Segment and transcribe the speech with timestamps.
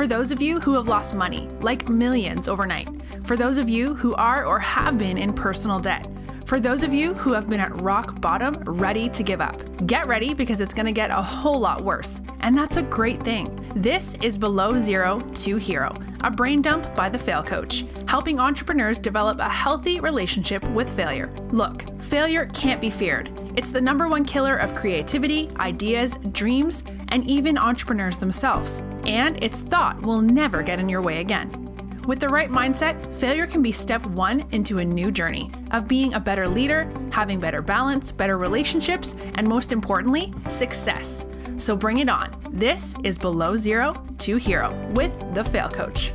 [0.00, 2.88] For those of you who have lost money, like millions overnight.
[3.26, 6.08] For those of you who are or have been in personal debt.
[6.46, 10.06] For those of you who have been at rock bottom, ready to give up, get
[10.06, 12.22] ready because it's going to get a whole lot worse.
[12.40, 13.54] And that's a great thing.
[13.76, 18.98] This is Below Zero to Hero, a brain dump by the Fail Coach, helping entrepreneurs
[18.98, 21.30] develop a healthy relationship with failure.
[21.50, 23.28] Look, failure can't be feared.
[23.60, 28.82] It's the number one killer of creativity, ideas, dreams, and even entrepreneurs themselves.
[29.04, 32.00] And its thought will never get in your way again.
[32.06, 36.14] With the right mindset, failure can be step one into a new journey of being
[36.14, 41.26] a better leader, having better balance, better relationships, and most importantly, success.
[41.58, 42.34] So bring it on.
[42.52, 46.14] This is Below Zero to Hero with the Fail Coach.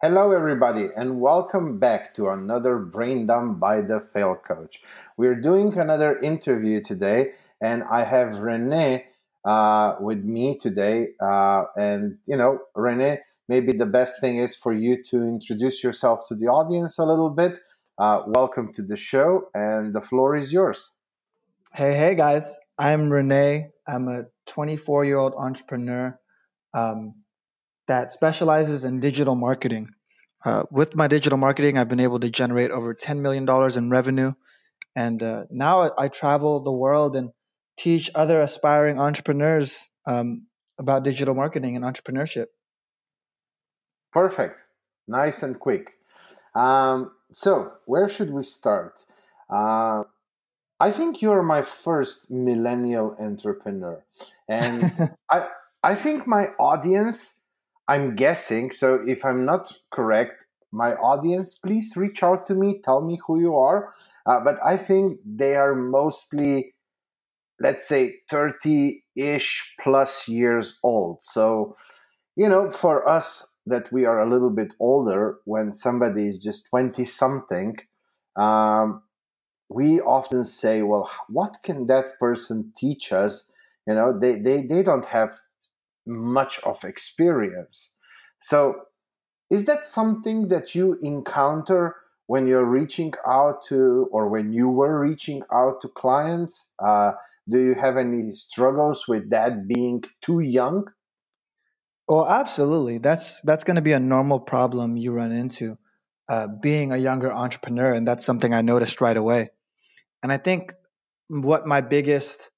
[0.00, 4.80] Hello, everybody, and welcome back to another Brain Dump by the Fail Coach.
[5.16, 9.06] We're doing another interview today, and I have Renee
[9.44, 11.08] uh, with me today.
[11.20, 16.20] Uh, and, you know, Renee, maybe the best thing is for you to introduce yourself
[16.28, 17.58] to the audience a little bit.
[17.98, 20.94] Uh, welcome to the show, and the floor is yours.
[21.74, 22.56] Hey, hey, guys.
[22.78, 23.70] I'm Renee.
[23.88, 26.16] I'm a 24 year old entrepreneur
[26.72, 27.14] um,
[27.88, 29.88] that specializes in digital marketing.
[30.44, 34.32] Uh, with my digital marketing, I've been able to generate over $10 million in revenue.
[34.94, 37.30] And uh, now I travel the world and
[37.76, 40.46] teach other aspiring entrepreneurs um,
[40.78, 42.46] about digital marketing and entrepreneurship.
[44.12, 44.64] Perfect.
[45.06, 45.94] Nice and quick.
[46.54, 49.04] Um, so, where should we start?
[49.50, 50.04] Uh,
[50.80, 54.04] I think you're my first millennial entrepreneur.
[54.48, 55.48] And I,
[55.82, 57.34] I think my audience,
[57.88, 63.00] I'm guessing, so if I'm not correct, my audience, please reach out to me, tell
[63.00, 63.88] me who you are.
[64.26, 66.74] Uh, but I think they are mostly
[67.60, 71.18] let's say 30 ish plus years old.
[71.22, 71.74] So,
[72.36, 76.68] you know, for us that we are a little bit older, when somebody is just
[76.70, 77.76] 20 something,
[78.36, 79.02] um,
[79.68, 83.50] we often say, well, what can that person teach us?
[83.86, 85.32] You know, they, they, they don't have
[86.08, 87.90] much of experience.
[88.40, 88.82] So,
[89.50, 91.96] is that something that you encounter
[92.26, 96.72] when you're reaching out to, or when you were reaching out to clients?
[96.78, 97.12] Uh,
[97.48, 100.88] do you have any struggles with that being too young?
[102.06, 102.98] Well, absolutely.
[102.98, 105.78] That's that's going to be a normal problem you run into,
[106.28, 109.50] uh, being a younger entrepreneur, and that's something I noticed right away.
[110.22, 110.74] And I think
[111.28, 112.50] what my biggest,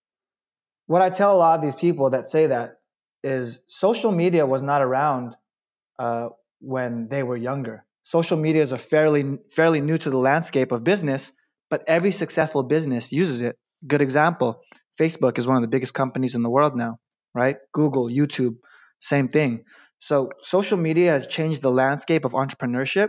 [0.86, 2.79] what I tell a lot of these people that say that
[3.22, 5.36] is social media was not around
[5.98, 6.28] uh,
[6.60, 7.84] when they were younger.
[8.04, 11.32] Social media is a fairly fairly new to the landscape of business,
[11.68, 13.56] but every successful business uses it.
[13.86, 14.62] Good example:
[15.00, 16.98] Facebook is one of the biggest companies in the world now,
[17.34, 17.56] right?
[17.72, 18.56] Google, YouTube,
[19.00, 19.64] same thing.
[19.98, 23.08] So social media has changed the landscape of entrepreneurship,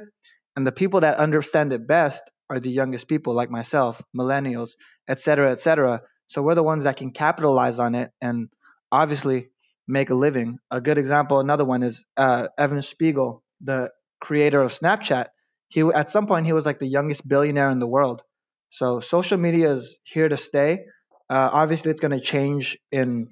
[0.56, 4.72] and the people that understand it best are the youngest people like myself, millennials,
[5.08, 6.02] et cetera, et cetera.
[6.28, 8.50] So we're the ones that can capitalize on it and
[8.92, 9.50] obviously
[9.92, 10.58] make a living.
[10.72, 15.28] A good example, another one is uh, Evan Spiegel, the creator of Snapchat.
[15.68, 18.22] He at some point he was like the youngest billionaire in the world.
[18.70, 20.86] So social media is here to stay.
[21.30, 23.28] Uh, obviously, it's going to change in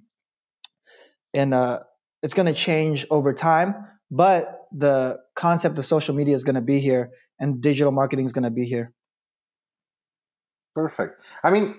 [1.34, 1.84] in uh,
[2.22, 3.76] it's going to change over time,
[4.12, 8.34] but the concept of social media is going to be here, and digital marketing is
[8.34, 8.92] going to be here.
[10.76, 11.22] Perfect.
[11.44, 11.76] I mean,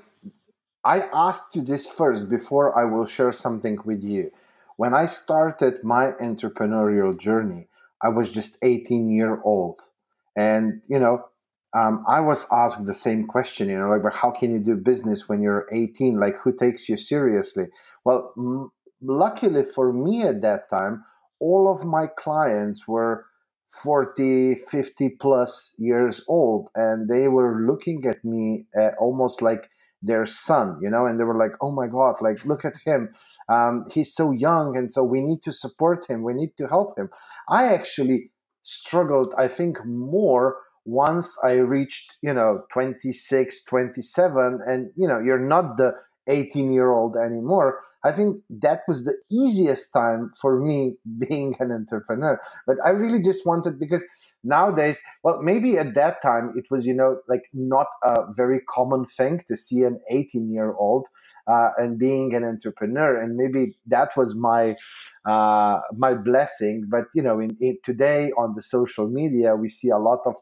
[0.85, 4.31] I asked you this first before I will share something with you.
[4.81, 7.69] When I started my entrepreneurial journey,
[8.03, 9.79] I was just 18 year old,
[10.35, 11.17] and you know
[11.77, 14.77] um, I was asked the same question, you know, like, but how can you do
[14.77, 16.19] business when you're 18?
[16.19, 17.67] Like, who takes you seriously?
[18.07, 18.71] Well, m-
[19.03, 21.05] luckily for me at that time,
[21.41, 23.27] all of my clients were
[23.67, 29.69] 40, 50 plus years old, and they were looking at me uh, almost like
[30.03, 33.11] their son, you know, and they were like, oh my God, like, look at him.
[33.49, 36.99] Um, he's so young, and so we need to support him, we need to help
[36.99, 37.11] him.
[37.49, 38.31] I actually
[38.63, 45.39] struggled, I think, more once I reached, you know, 26, 27, and, you know, you're
[45.39, 45.93] not the
[46.29, 47.81] 18 year old anymore.
[48.05, 52.41] I think that was the easiest time for me being an entrepreneur.
[52.67, 54.07] But I really just wanted, because
[54.45, 59.05] nowadays, well, maybe at that time it was, you know, like not a very common
[59.05, 61.09] thing to see an 18 year old
[61.47, 63.21] uh, and being an entrepreneur.
[63.21, 64.77] And maybe that was my,
[65.29, 66.87] uh, my blessing.
[66.91, 70.37] But, you know, in, in today on the social media, we see a lot of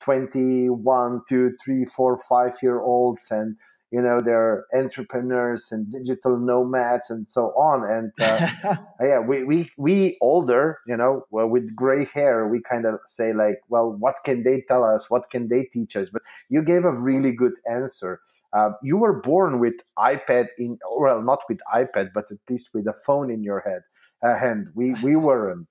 [0.00, 3.56] 21 2 3 4 5 year olds and
[3.90, 7.88] you know they're entrepreneurs and digital nomads and so on.
[7.88, 12.86] And uh, yeah we, we we older you know well, with gray hair we kind
[12.86, 15.08] of say like well what can they tell us?
[15.08, 16.10] What can they teach us?
[16.10, 18.20] But you gave a really good answer.
[18.52, 22.86] Uh, you were born with ipad in well not with ipad but at least with
[22.86, 23.82] a phone in your head
[24.22, 24.68] uh, hand.
[24.74, 25.68] We we weren't.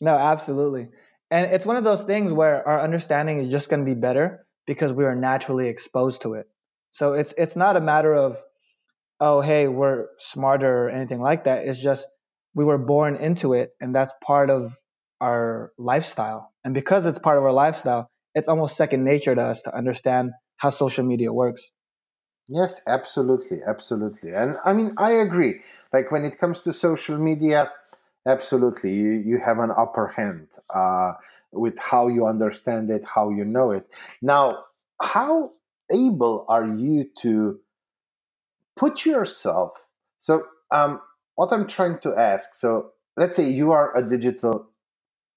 [0.00, 0.88] No absolutely
[1.30, 4.46] and it's one of those things where our understanding is just going to be better
[4.66, 6.46] because we are naturally exposed to it.
[6.92, 8.36] So it's it's not a matter of
[9.20, 11.66] oh hey we're smarter or anything like that.
[11.66, 12.06] It's just
[12.54, 14.76] we were born into it and that's part of
[15.20, 16.52] our lifestyle.
[16.62, 20.32] And because it's part of our lifestyle, it's almost second nature to us to understand
[20.56, 21.70] how social media works.
[22.48, 24.32] Yes, absolutely, absolutely.
[24.34, 25.60] And I mean I agree.
[25.92, 27.70] Like when it comes to social media,
[28.26, 28.94] absolutely.
[28.94, 31.14] You, you have an upper hand uh,
[31.52, 33.86] with how you understand it how you know it.
[34.22, 34.64] Now
[35.02, 35.52] how
[35.92, 37.60] able are you to
[38.76, 39.72] put yourself
[40.18, 41.00] so um,
[41.34, 44.68] what i'm trying to ask so let's say you are a digital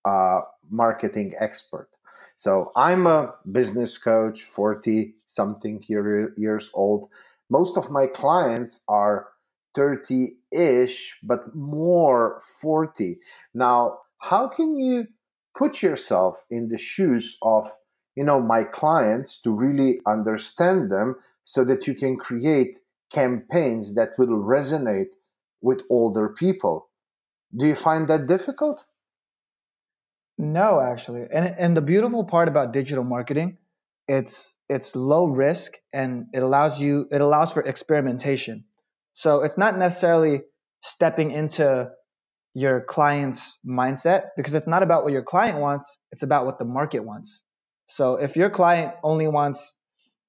[0.05, 1.89] uh, marketing expert.
[2.35, 7.09] So i'm a business coach 40 something year, years old.
[7.49, 9.27] Most of my clients are
[9.77, 13.19] 30 ish, but more 40.
[13.53, 15.05] Now, how can you
[15.55, 17.67] put yourself in the shoes of
[18.15, 22.79] you know my clients to really understand them so that you can create
[23.13, 25.13] campaigns that will resonate
[25.61, 26.89] with older people?
[27.55, 28.85] Do you find that difficult?
[30.39, 31.27] No actually.
[31.31, 33.59] And and the beautiful part about digital marketing
[34.07, 38.63] it's it's low risk and it allows you it allows for experimentation
[39.17, 40.41] so it's not necessarily
[40.83, 41.89] stepping into
[42.53, 46.65] your client's mindset because it's not about what your client wants, it's about what the
[46.65, 47.41] market wants.
[47.89, 49.73] So if your client only wants,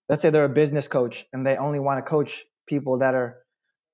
[0.09, 3.37] let's say they're a business coach and they only want to coach people that are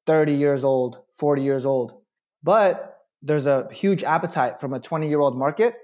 [0.07, 2.01] 30 years old, 40 years old,
[2.45, 5.75] but there's a huge appetite from a 20 year old market,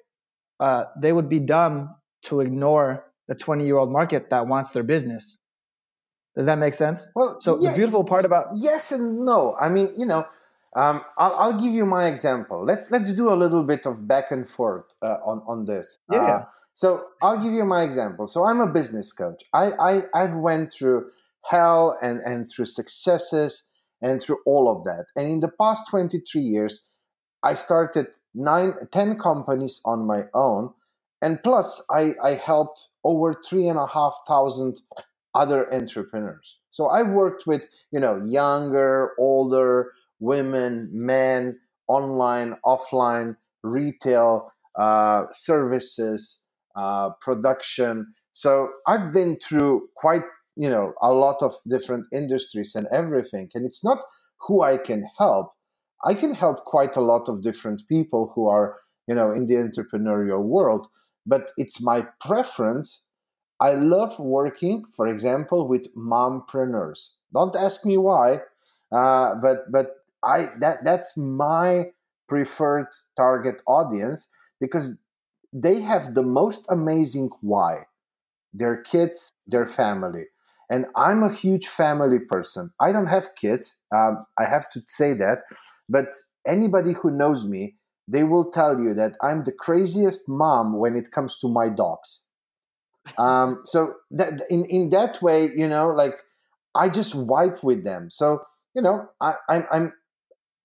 [0.61, 1.97] uh, they would be dumb
[2.27, 5.37] to ignore the 20 year old market that wants their business.
[6.37, 7.11] Does that make sense?
[7.15, 9.57] Well, so yeah, the beautiful part about yes and no.
[9.61, 10.27] I mean, you know,
[10.77, 12.65] um, I'll, I'll, give you my example.
[12.65, 15.99] Let's let's do a little bit of back and forth uh, on on this.
[16.11, 16.19] Yeah.
[16.19, 18.27] Uh, so I'll give you my example.
[18.27, 19.43] So I'm a business coach.
[19.53, 21.11] I, I I've went through
[21.45, 23.69] hell and and through successes
[24.01, 25.07] and through all of that.
[25.17, 26.87] And in the past 23 years,
[27.43, 30.73] I started nine, 10 companies on my own.
[31.23, 34.81] And plus I, I helped over three and a half thousand
[35.35, 36.59] other entrepreneurs.
[36.71, 46.43] So I worked with, you know, younger, older, women, men, online, offline, retail, uh, services,
[46.77, 48.15] uh, production.
[48.33, 50.23] So I've been through quite,
[50.57, 53.51] you know, a lot of different industries and everything.
[53.55, 53.99] And it's not
[54.47, 55.53] who I can help.
[56.05, 58.77] I can help quite a lot of different people who are,
[59.07, 60.87] you know, in the entrepreneurial world,
[61.27, 63.05] but it's my preference
[63.61, 67.11] I love working, for example, with mompreneurs.
[67.33, 68.39] Don't ask me why,
[68.93, 71.91] uh, but but I that that's my
[72.29, 74.29] preferred target audience
[74.61, 75.03] because
[75.53, 77.87] they have the most amazing why.
[78.53, 80.27] Their kids their family.
[80.71, 82.73] And i'm a huge family person.
[82.81, 85.39] I don't have kids um, i have to say that
[85.89, 86.09] but
[86.47, 87.77] anybody who knows me
[88.09, 92.25] they will tell you that i'm the craziest mom when it comes to my dogs
[93.19, 96.15] um, so that in in that way, you know, like
[96.75, 98.11] I just wipe with them.
[98.11, 98.43] So
[98.75, 99.93] you know, I, I'm I'm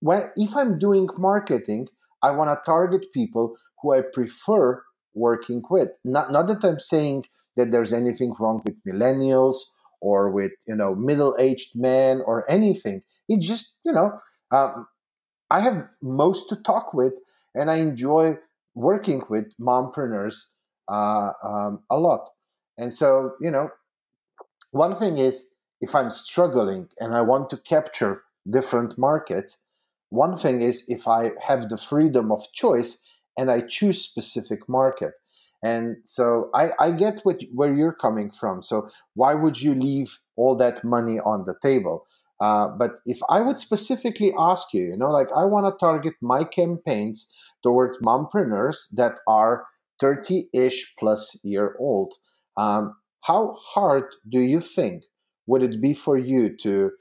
[0.00, 1.88] when if I'm doing marketing,
[2.22, 4.82] I want to target people who I prefer
[5.14, 5.90] working with.
[6.04, 7.24] Not not that I'm saying
[7.56, 9.56] that there's anything wrong with millennials
[10.00, 13.02] or with you know middle-aged men or anything.
[13.28, 14.18] It's just you know
[14.52, 14.86] um,
[15.50, 17.14] I have most to talk with,
[17.54, 18.36] and I enjoy
[18.74, 20.52] working with mompreneurs
[20.88, 22.28] uh, um, a lot.
[22.78, 23.70] And so, you know,
[24.70, 29.62] one thing is if I'm struggling and I want to capture different markets,
[30.10, 32.98] one thing is if I have the freedom of choice
[33.36, 35.12] and I choose specific market.
[35.62, 38.62] And so I, I get what, where you're coming from.
[38.62, 42.06] So why would you leave all that money on the table?
[42.40, 46.14] Uh, but if I would specifically ask you, you know, like I want to target
[46.20, 49.64] my campaigns towards mompreneurs that are
[50.00, 52.14] 30 ish plus year old.
[52.56, 55.04] Um, how hard do you think
[55.46, 56.92] would it be for you to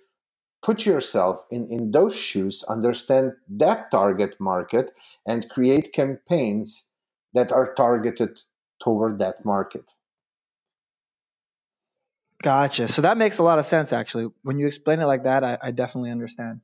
[0.65, 4.91] put yourself in, in those shoes, understand that target market,
[5.27, 6.89] and create campaigns
[7.35, 8.39] that are targeted
[8.81, 9.91] toward that market.
[12.41, 12.87] Gotcha.
[12.87, 14.29] So that makes a lot of sense, actually.
[14.41, 16.61] When you explain it like that, I, I definitely understand.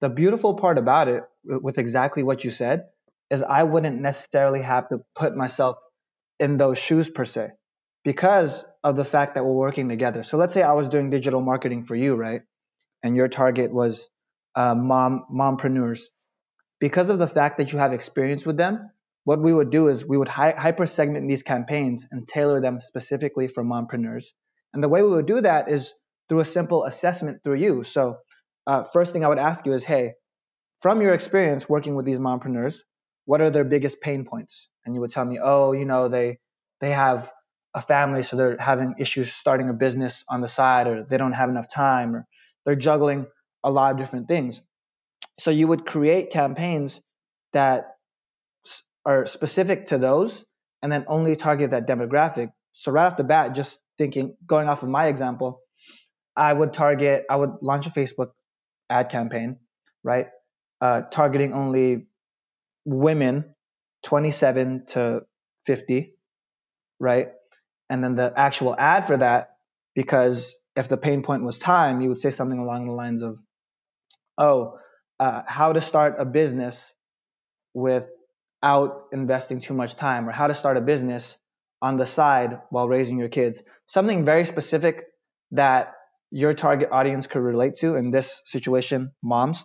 [0.00, 2.86] The beautiful part about it, with exactly what you said,
[3.30, 5.76] is I wouldn't necessarily have to put myself
[6.38, 7.50] in those shoes per se
[8.06, 10.22] because of the fact that we're working together.
[10.22, 12.42] So let's say I was doing digital marketing for you, right?
[13.02, 14.08] And your target was
[14.54, 16.02] uh, mom mompreneurs.
[16.78, 18.90] Because of the fact that you have experience with them,
[19.24, 22.80] what we would do is we would hi- hyper segment these campaigns and tailor them
[22.80, 24.26] specifically for mompreneurs.
[24.72, 25.92] And the way we would do that is
[26.28, 27.82] through a simple assessment through you.
[27.82, 28.18] So,
[28.68, 30.12] uh, first thing I would ask you is, hey,
[30.78, 32.82] from your experience working with these mompreneurs,
[33.24, 34.70] what are their biggest pain points?
[34.84, 36.38] And you would tell me, oh, you know, they
[36.80, 37.32] they have
[37.76, 41.34] a family, so they're having issues starting a business on the side, or they don't
[41.34, 42.26] have enough time, or
[42.64, 43.26] they're juggling
[43.62, 44.62] a lot of different things.
[45.38, 47.00] So you would create campaigns
[47.52, 47.96] that
[49.04, 50.44] are specific to those
[50.82, 52.50] and then only target that demographic.
[52.72, 55.60] So right off the bat, just thinking, going off of my example,
[56.34, 58.30] I would target, I would launch a Facebook
[58.90, 59.58] ad campaign,
[60.02, 60.28] right?
[60.80, 62.06] Uh, targeting only
[62.84, 63.54] women
[64.04, 65.22] 27 to
[65.66, 66.14] 50,
[67.00, 67.28] right?
[67.88, 69.56] And then the actual ad for that,
[69.94, 73.38] because if the pain point was time, you would say something along the lines of,
[74.36, 74.78] oh,
[75.18, 76.94] uh, how to start a business
[77.72, 81.38] without investing too much time or how to start a business
[81.80, 83.62] on the side while raising your kids.
[83.86, 85.04] Something very specific
[85.52, 85.94] that
[86.30, 89.64] your target audience could relate to in this situation, moms.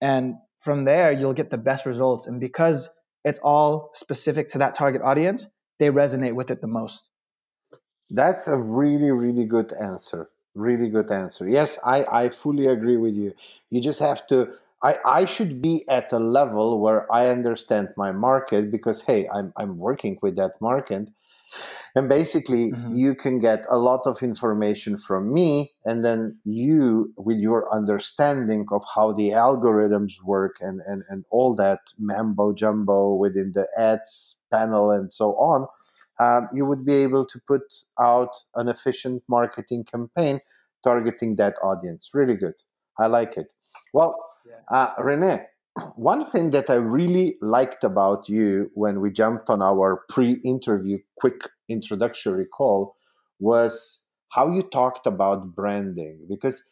[0.00, 2.26] And from there, you'll get the best results.
[2.26, 2.90] And because
[3.24, 5.46] it's all specific to that target audience,
[5.78, 7.08] they resonate with it the most.
[8.10, 10.30] That's a really, really good answer.
[10.54, 11.48] Really good answer.
[11.48, 13.34] Yes, I, I fully agree with you.
[13.70, 14.52] You just have to
[14.84, 19.52] I, I should be at a level where I understand my market because hey, I'm
[19.56, 21.08] I'm working with that market.
[21.94, 22.94] And basically mm-hmm.
[22.94, 28.66] you can get a lot of information from me and then you with your understanding
[28.72, 34.36] of how the algorithms work and, and, and all that mambo jumbo within the ads
[34.50, 35.68] panel and so on,
[36.20, 37.62] um, you would be able to put
[38.00, 40.40] out an efficient marketing campaign
[40.82, 42.10] targeting that audience.
[42.14, 42.54] Really good.
[42.98, 43.52] I like it.
[43.92, 44.16] Well,
[44.70, 45.40] uh, Rene,
[45.96, 50.98] one thing that I really liked about you when we jumped on our pre interview
[51.18, 52.94] quick introductory call
[53.40, 56.26] was how you talked about branding.
[56.28, 56.64] Because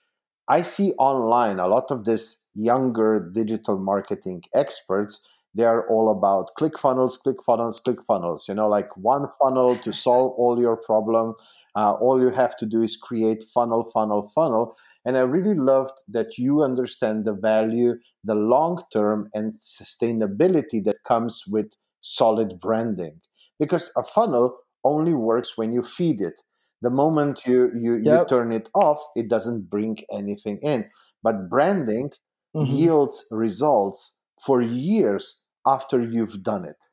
[0.49, 6.51] I see online a lot of this younger digital marketing experts they are all about
[6.57, 10.77] click funnels click funnels click funnels you know like one funnel to solve all your
[10.77, 11.35] problem.
[11.75, 14.77] Uh, all you have to do is create funnel funnel funnel.
[15.05, 17.95] And i really loved that you understand the value
[18.25, 23.21] the long term and sustainability that comes with solid branding.
[23.59, 26.43] Because a funnel only works when you feed it.
[26.83, 28.05] The moment you you, yep.
[28.05, 30.91] you turn it off it doesn't bring anything in.
[31.23, 32.11] But branding
[32.55, 32.73] mm-hmm.
[32.73, 36.89] yields results for years after you've done it.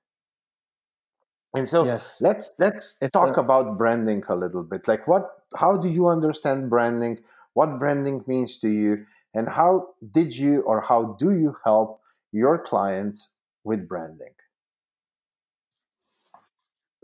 [1.55, 2.17] And so yes.
[2.21, 4.87] let's let's it's talk a- about branding a little bit.
[4.87, 5.23] Like what
[5.57, 7.19] how do you understand branding?
[7.53, 12.01] What branding means to you and how did you or how do you help
[12.31, 14.35] your clients with branding?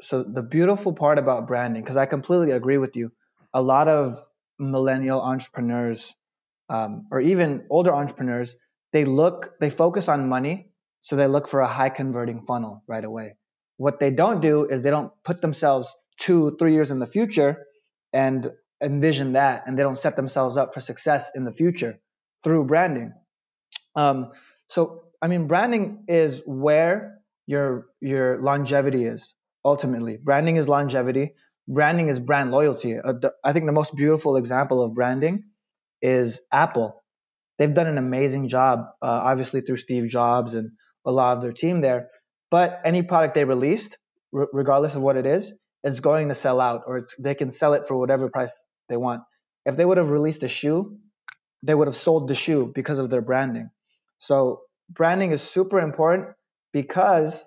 [0.01, 3.11] So the beautiful part about branding because I completely agree with you.
[3.53, 4.19] A lot of
[4.59, 6.13] millennial entrepreneurs
[6.69, 8.55] um, or even older entrepreneurs
[8.95, 10.69] they look they focus on money
[11.01, 13.35] so they look for a high converting funnel right away.
[13.75, 17.65] What they don't do is they don't put themselves two three years in the future
[18.13, 21.99] and envision that and they don't set themselves up for success in the future
[22.41, 23.11] through branding.
[23.95, 24.31] Um,
[24.69, 29.33] so i mean branding is where your your longevity is
[29.73, 30.17] ultimately.
[30.29, 31.33] Branding is longevity.
[31.67, 32.97] Branding is brand loyalty.
[32.97, 35.43] Uh, i think the most beautiful example of branding
[36.01, 37.03] is apple
[37.57, 40.71] they've done an amazing job, uh, obviously through Steve Jobs and
[41.05, 42.09] a lot of their team there.
[42.51, 43.97] But any product they released,
[44.33, 47.73] r- regardless of what it is, is going to sell out, or they can sell
[47.73, 49.21] it for whatever price they want.
[49.65, 50.97] If they would have released a shoe,
[51.63, 53.69] they would have sold the shoe because of their branding.
[54.19, 56.29] So branding is super important
[56.73, 57.45] because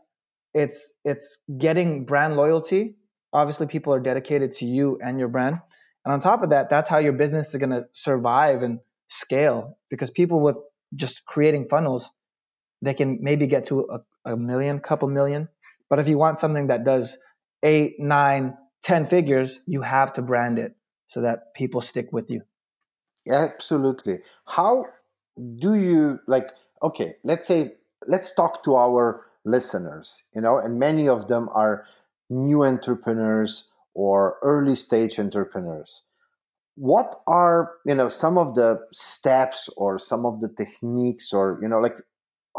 [0.54, 2.96] it's it's getting brand loyalty.
[3.32, 5.60] Obviously, people are dedicated to you and your brand.
[6.04, 9.78] And on top of that, that's how your business is going to survive and scale
[9.90, 10.56] because people with
[10.94, 12.12] just creating funnels,
[12.82, 15.48] they can maybe get to a, a million, couple million.
[15.90, 17.16] But if you want something that does
[17.62, 20.76] eight, nine, ten figures, you have to brand it
[21.08, 22.42] so that people stick with you.
[23.28, 24.20] Absolutely.
[24.46, 24.86] How
[25.56, 26.50] do you like,
[26.82, 27.72] okay, let's say,
[28.06, 31.84] let's talk to our listeners, you know, and many of them are
[32.30, 36.04] new entrepreneurs or early stage entrepreneurs
[36.78, 41.66] what are you know some of the steps or some of the techniques or you
[41.66, 41.96] know like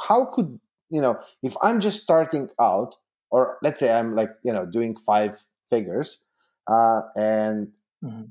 [0.08, 0.60] how could
[0.90, 2.98] you know if i'm just starting out
[3.32, 6.26] or let's say i'm like you know doing five figures
[6.68, 7.70] uh, and
[8.04, 8.24] mm-hmm.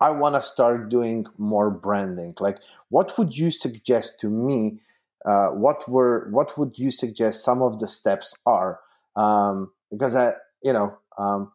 [0.00, 2.58] i want to start doing more branding like
[2.90, 4.78] what would you suggest to me
[5.24, 8.78] uh, what were what would you suggest some of the steps are
[9.16, 11.50] um, because i you know um,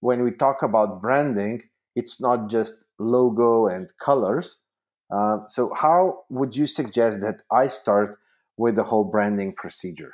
[0.00, 1.62] when we talk about branding
[1.94, 4.58] it's not just logo and colors.
[5.10, 8.16] Uh, so, how would you suggest that I start
[8.56, 10.12] with the whole branding procedure?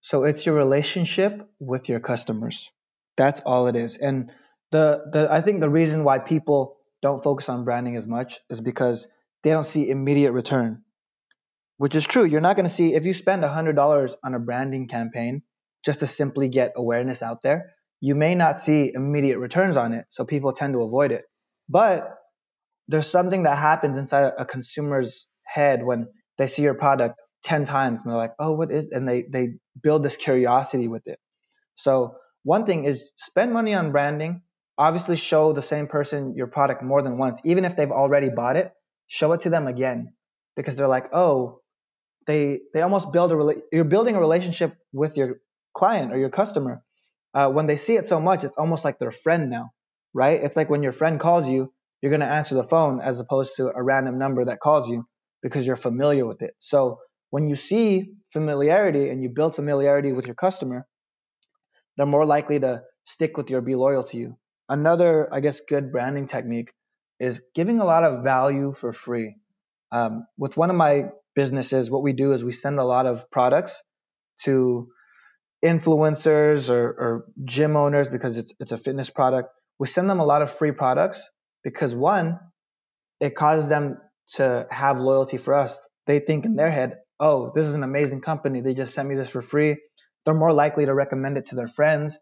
[0.00, 2.72] So, it's your relationship with your customers.
[3.16, 3.96] That's all it is.
[3.96, 4.32] And
[4.72, 8.60] the, the I think the reason why people don't focus on branding as much is
[8.60, 9.06] because
[9.42, 10.82] they don't see immediate return,
[11.76, 12.24] which is true.
[12.24, 15.42] You're not going to see if you spend $100 on a branding campaign
[15.84, 20.06] just to simply get awareness out there, you may not see immediate returns on it.
[20.08, 21.24] So people tend to avoid it.
[21.68, 22.14] But
[22.88, 26.08] there's something that happens inside a consumer's head when
[26.38, 29.54] they see your product 10 times and they're like, oh, what is, and they, they
[29.82, 31.18] build this curiosity with it.
[31.76, 34.42] So one thing is spend money on branding.
[34.76, 37.40] Obviously show the same person your product more than once.
[37.44, 38.72] Even if they've already bought it,
[39.06, 40.12] show it to them again
[40.56, 41.60] because they're like, oh,
[42.26, 45.40] they, they almost build a, you're building a relationship with your
[45.74, 46.83] client or your customer
[47.34, 49.70] uh, when they see it so much, it's almost like their friend now,
[50.14, 50.42] right?
[50.42, 53.56] It's like when your friend calls you, you're going to answer the phone as opposed
[53.56, 55.06] to a random number that calls you
[55.42, 56.54] because you're familiar with it.
[56.58, 57.00] So
[57.30, 60.86] when you see familiarity and you build familiarity with your customer,
[61.96, 64.36] they're more likely to stick with you or be loyal to you.
[64.68, 66.72] Another, I guess, good branding technique
[67.20, 69.36] is giving a lot of value for free.
[69.92, 73.30] Um, with one of my businesses, what we do is we send a lot of
[73.30, 73.82] products
[74.44, 74.88] to
[75.64, 79.48] influencers or, or gym owners because it's it's a fitness product.
[79.78, 81.28] We send them a lot of free products
[81.64, 82.38] because one,
[83.18, 83.98] it causes them
[84.34, 85.80] to have loyalty for us.
[86.06, 88.60] They think in their head, oh, this is an amazing company.
[88.60, 89.76] They just sent me this for free.
[90.24, 92.18] They're more likely to recommend it to their friends.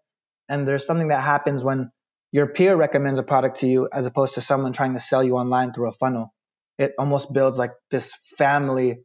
[0.48, 1.90] And there's something that happens when
[2.30, 5.34] your peer recommends a product to you as opposed to someone trying to sell you
[5.34, 6.32] online through a funnel.
[6.78, 8.98] It almost builds like this family,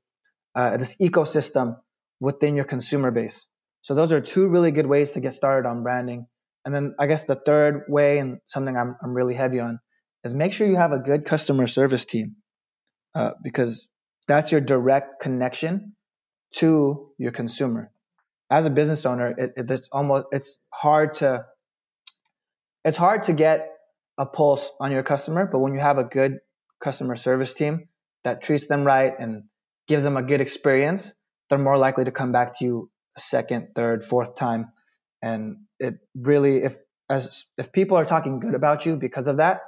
[0.56, 1.78] uh, this ecosystem
[2.20, 3.48] within your consumer base.
[3.88, 6.28] So those are two really good ways to get started on branding.
[6.66, 9.80] And then I guess the third way and something I'm, I'm really heavy on
[10.26, 12.36] is make sure you have a good customer service team
[13.16, 13.88] uh, because
[14.28, 15.96] that's your direct connection
[16.56, 17.90] to your consumer.
[18.50, 21.46] As a business owner, it, it, it's almost it's hard to
[22.84, 23.70] it's hard to get
[24.18, 26.40] a pulse on your customer, but when you have a good
[26.82, 27.88] customer service team
[28.26, 29.44] that treats them right and
[29.88, 31.14] gives them a good experience,
[31.50, 34.72] they're more likely to come back to you second, third, fourth time.
[35.22, 36.78] And it really, if
[37.10, 39.62] as if people are talking good about you because of that,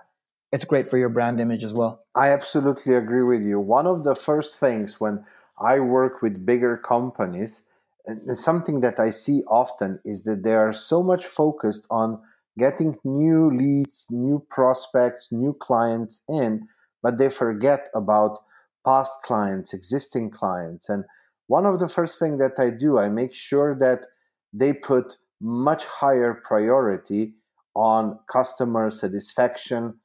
[0.52, 2.04] it's great for your brand image as well.
[2.16, 3.60] I absolutely agree with you.
[3.60, 5.24] One of the first things when
[5.60, 7.66] I work with bigger companies,
[8.06, 12.22] and something that I see often is that they are so much focused on
[12.58, 16.64] getting new leads, new prospects, new clients in,
[17.04, 18.40] but they forget about
[18.86, 21.04] past clients, existing clients, and
[21.50, 24.06] one of the first things that I do, I make sure that
[24.54, 27.34] they put much higher priority
[27.76, 29.96] on customer satisfaction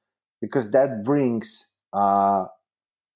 [0.41, 2.47] because that brings uh,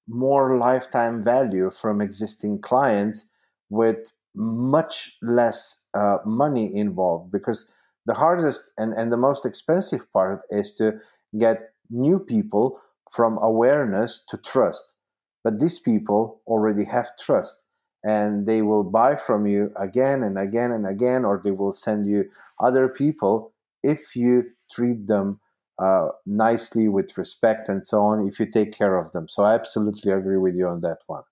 [0.07, 3.27] more lifetime value from existing clients
[3.71, 7.71] with much less uh, money involved because
[8.05, 10.99] the hardest and, and the most expensive part is to
[11.39, 14.97] get new people from awareness to trust.
[15.43, 17.65] But these people already have trust
[18.03, 22.05] and they will buy from you again and again and again, or they will send
[22.05, 25.39] you other people if you treat them
[25.79, 29.27] uh, nicely with respect and so on, if you take care of them.
[29.27, 31.23] So I absolutely agree with you on that one.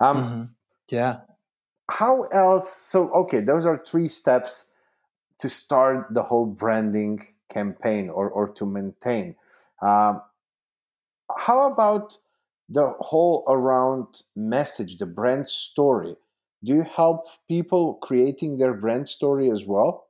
[0.00, 0.42] Um, mm-hmm.
[0.90, 1.20] Yeah.
[1.90, 2.72] How else?
[2.72, 4.72] So, okay, those are three steps
[5.38, 9.36] to start the whole branding campaign or, or to maintain.
[9.82, 10.22] Um,
[11.36, 12.16] how about
[12.68, 16.16] the whole around message, the brand story.
[16.62, 20.08] Do you help people creating their brand story as well?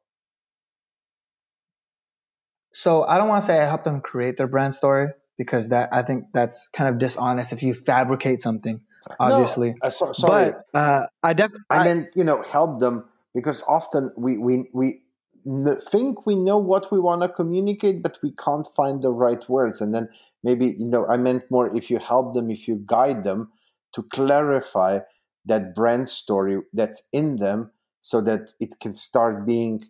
[2.72, 5.90] So I don't want to say I help them create their brand story because that
[5.92, 8.80] I think that's kind of dishonest if you fabricate something.
[9.20, 10.52] Obviously, no, uh, so, sorry.
[10.52, 15.02] But uh, I definitely I mean, you know help them because often we we we
[15.44, 19.80] think we know what we want to communicate, but we can't find the right words.
[19.80, 20.09] And then
[20.42, 23.50] maybe, you know, I meant more if you help them, if you guide them
[23.92, 25.00] to clarify
[25.44, 29.85] that brand story that's in them so that it can start being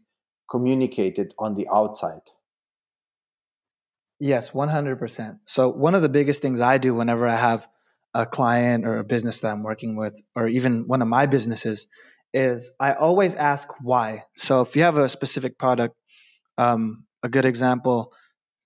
[0.50, 2.22] communicated on the outside?
[4.18, 5.38] Yes, 100%.
[5.44, 7.66] So, one of the biggest things I do whenever I have
[8.14, 11.88] a client or a business that I'm working with, or even one of my businesses,
[12.34, 14.24] is I always ask why.
[14.36, 15.94] So, if you have a specific product,
[16.58, 18.12] um, a good example,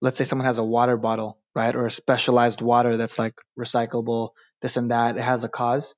[0.01, 4.31] let's say someone has a water bottle, right, or a specialized water that's like recyclable,
[4.63, 5.95] this and that, it has a cause.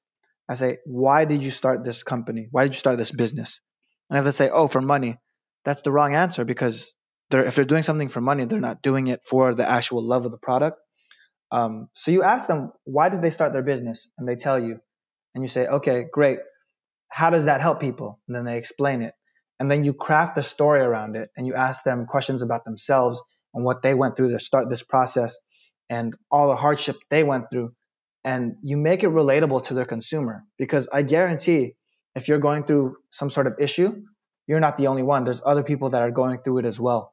[0.48, 2.48] I say, why did you start this company?
[2.50, 3.61] Why did you start this business?
[4.11, 5.16] And if they say, oh, for money,
[5.64, 6.94] that's the wrong answer because
[7.30, 10.24] they're, if they're doing something for money, they're not doing it for the actual love
[10.24, 10.78] of the product.
[11.52, 14.09] Um, so you ask them, why did they start their business?
[14.18, 14.80] And they tell you.
[15.35, 16.40] And you say, okay, great.
[17.11, 18.18] How does that help people?
[18.27, 19.14] And then they explain it.
[19.59, 23.23] And then you craft a story around it and you ask them questions about themselves
[23.53, 25.38] and what they went through to start this process
[25.90, 27.75] and all the hardship they went through.
[28.25, 31.75] And you make it relatable to their consumer because I guarantee
[32.14, 34.03] if you're going through some sort of issue,
[34.46, 35.25] you're not the only one.
[35.25, 37.12] There's other people that are going through it as well.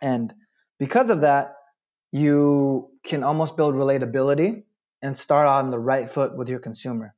[0.00, 0.32] And
[0.78, 1.54] because of that,
[2.12, 4.64] you can almost build relatability
[5.02, 7.14] and start on the right foot with your consumer.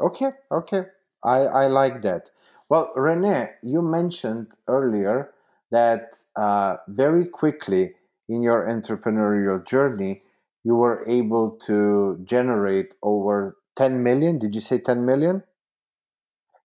[0.00, 0.82] Okay, okay.
[1.24, 2.30] I, I like that.
[2.68, 5.32] Well, Rene, you mentioned earlier
[5.70, 7.94] that uh, very quickly
[8.28, 10.22] in your entrepreneurial journey,
[10.64, 14.38] you were able to generate over 10 million.
[14.38, 15.42] Did you say 10 million?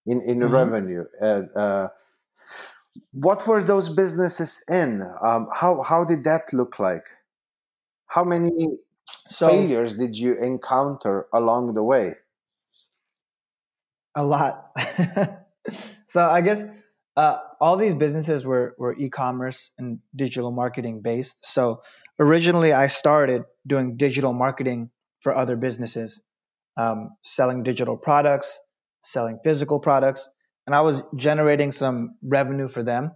[0.06, 0.54] In, in mm-hmm.
[0.54, 1.06] revenue.
[1.22, 1.88] Uh, uh,
[3.13, 5.02] what were those businesses in?
[5.26, 7.06] Um, how how did that look like?
[8.08, 8.78] How many
[9.30, 12.15] so, failures did you encounter along the way?
[14.15, 14.71] A lot.
[16.08, 16.65] so I guess
[17.15, 21.45] uh, all these businesses were were e-commerce and digital marketing based.
[21.45, 21.82] So
[22.19, 24.89] originally, I started doing digital marketing
[25.21, 26.21] for other businesses,
[26.78, 28.60] um, selling digital products,
[29.04, 30.30] selling physical products,
[30.65, 33.12] and I was generating some revenue for them.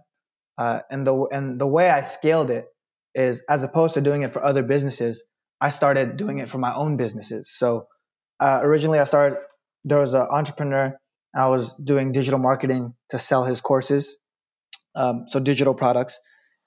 [0.56, 2.66] Uh, and the and the way I scaled it
[3.14, 5.22] is as opposed to doing it for other businesses,
[5.60, 7.50] I started doing it for my own businesses.
[7.52, 7.86] So
[8.40, 9.38] uh, originally, I started.
[9.88, 10.98] There was an entrepreneur.
[11.34, 14.16] I was doing digital marketing to sell his courses,
[14.94, 16.20] um, so digital products,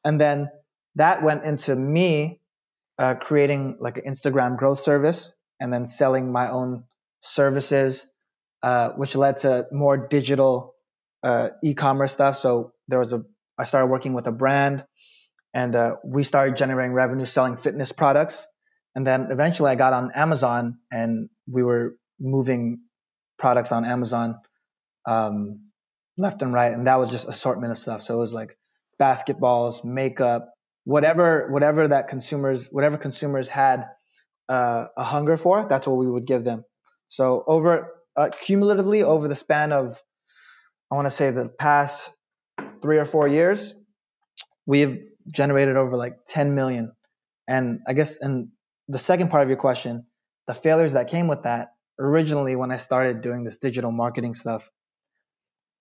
[0.03, 0.49] and then
[0.95, 2.39] that went into me
[2.97, 6.83] uh, creating like an Instagram growth service, and then selling my own
[7.21, 8.07] services
[8.63, 10.75] uh, which led to more digital
[11.23, 12.37] uh, e-commerce stuff.
[12.37, 13.23] So there was a,
[13.57, 14.85] I started working with a brand,
[15.53, 18.47] and uh, we started generating revenue selling fitness products.
[18.95, 22.81] And then eventually, I got on Amazon, and we were moving
[23.41, 24.39] products on Amazon
[25.05, 25.71] um,
[26.17, 28.03] left and right, and that was just assortment of stuff.
[28.03, 28.55] So it was like
[29.01, 30.53] basketballs, makeup,
[30.85, 33.87] whatever, whatever that consumers, whatever consumers had
[34.47, 36.63] uh, a hunger for, that's what we would give them.
[37.07, 40.01] So over uh, cumulatively over the span of,
[40.91, 42.11] I want to say the past
[42.81, 43.75] three or four years,
[44.65, 46.91] we've generated over like 10 million.
[47.47, 48.49] And I guess, and
[48.87, 50.05] the second part of your question,
[50.47, 54.69] the failures that came with that, originally when I started doing this digital marketing stuff,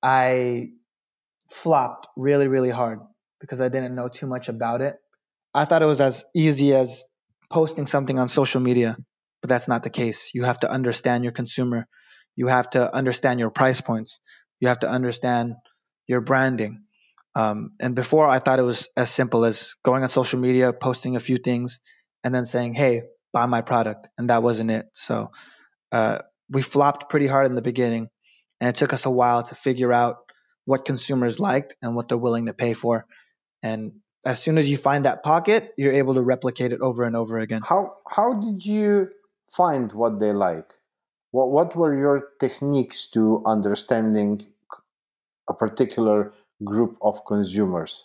[0.03, 0.71] I
[1.51, 3.01] flopped really, really hard
[3.41, 4.97] because I didn't know too much about it.
[5.55, 7.05] I thought it was as easy as
[7.51, 8.97] posting something on social media,
[9.43, 10.31] but that's not the case.
[10.35, 11.89] You have to understand your consumer
[12.37, 14.21] you have to understand your price points.
[14.61, 15.57] You have to understand
[16.07, 16.85] your branding.
[17.35, 21.17] Um, and before, I thought it was as simple as going on social media, posting
[21.17, 21.81] a few things,
[22.25, 24.87] and then saying, "Hey, buy my product," and that wasn't it.
[24.93, 25.31] So
[25.93, 28.09] uh, we flopped pretty hard in the beginning,
[28.61, 30.19] and it took us a while to figure out
[30.65, 33.07] what consumers liked and what they're willing to pay for.
[33.63, 33.93] And
[34.25, 37.39] as soon as you find that pocket, you're able to replicate it over and over
[37.39, 37.63] again.
[37.65, 39.11] How how did you
[39.51, 40.73] find what they like?
[41.33, 44.47] What, what were your techniques to understanding
[45.49, 46.33] a particular
[46.65, 48.05] group of consumers?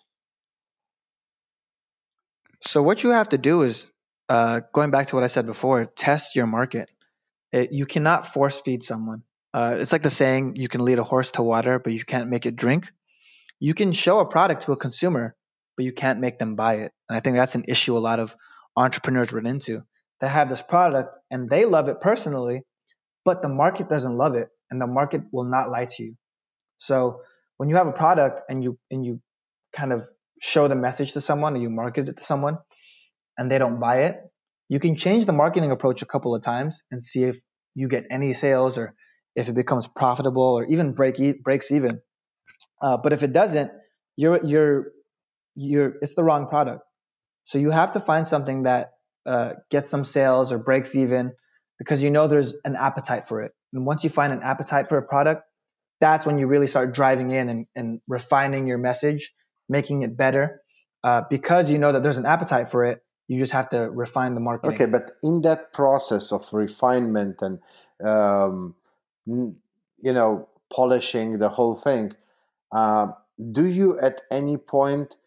[2.61, 3.89] So, what you have to do is
[4.29, 6.89] uh, going back to what I said before, test your market.
[7.55, 9.23] It, you cannot force feed someone.
[9.53, 12.29] Uh, it's like the saying, you can lead a horse to water, but you can't
[12.29, 12.91] make it drink.
[13.61, 15.33] You can show a product to a consumer,
[15.77, 16.91] but you can't make them buy it.
[17.07, 18.35] And I think that's an issue a lot of
[18.75, 19.83] entrepreneurs run into.
[20.19, 22.63] They have this product and they love it personally,
[23.23, 26.15] but the market doesn't love it and the market will not lie to you.
[26.79, 27.21] So
[27.55, 29.21] when you have a product and you and you
[29.71, 30.03] kind of
[30.41, 32.57] show the message to someone or you market it to someone
[33.37, 34.19] and they don't buy it,
[34.67, 37.39] you can change the marketing approach a couple of times and see if
[37.75, 38.93] you get any sales or
[39.35, 42.01] if it becomes profitable or even break e- breaks even.
[42.81, 43.71] Uh, but if it doesn't,
[44.15, 44.87] you're you're
[45.55, 46.83] you're it's the wrong product.
[47.45, 48.91] So you have to find something that
[49.25, 51.33] uh, gets some sales or breaks even
[51.77, 53.51] because you know there's an appetite for it.
[53.73, 55.43] And once you find an appetite for a product,
[55.99, 59.33] that's when you really start driving in and, and refining your message,
[59.69, 60.61] making it better.
[61.03, 64.33] Uh, because you know that there's an appetite for it, you just have to refine
[64.35, 64.75] the marketing.
[64.75, 67.59] Okay, but in that process of refinement and
[68.05, 68.75] um,
[69.25, 69.55] you
[70.13, 72.13] know polishing the whole thing,
[72.71, 73.07] uh,
[73.51, 75.17] do you at any point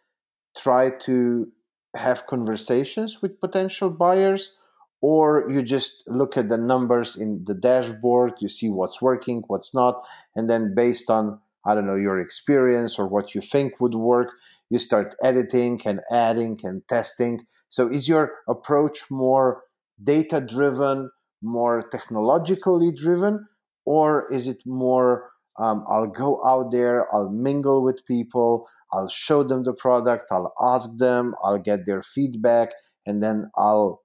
[0.56, 1.50] try to
[1.96, 4.56] have conversations with potential buyers
[5.00, 9.72] or you just look at the numbers in the dashboard you see what's working what's
[9.72, 10.06] not
[10.37, 14.28] and then based on i don't know your experience or what you think would work
[14.70, 19.62] you start editing and adding and testing so is your approach more
[20.02, 21.11] data driven
[21.42, 23.46] more technologically driven
[23.85, 29.42] or is it more um, I'll go out there, I'll mingle with people, I'll show
[29.42, 32.68] them the product, I'll ask them, I'll get their feedback,
[33.04, 34.02] and then I'll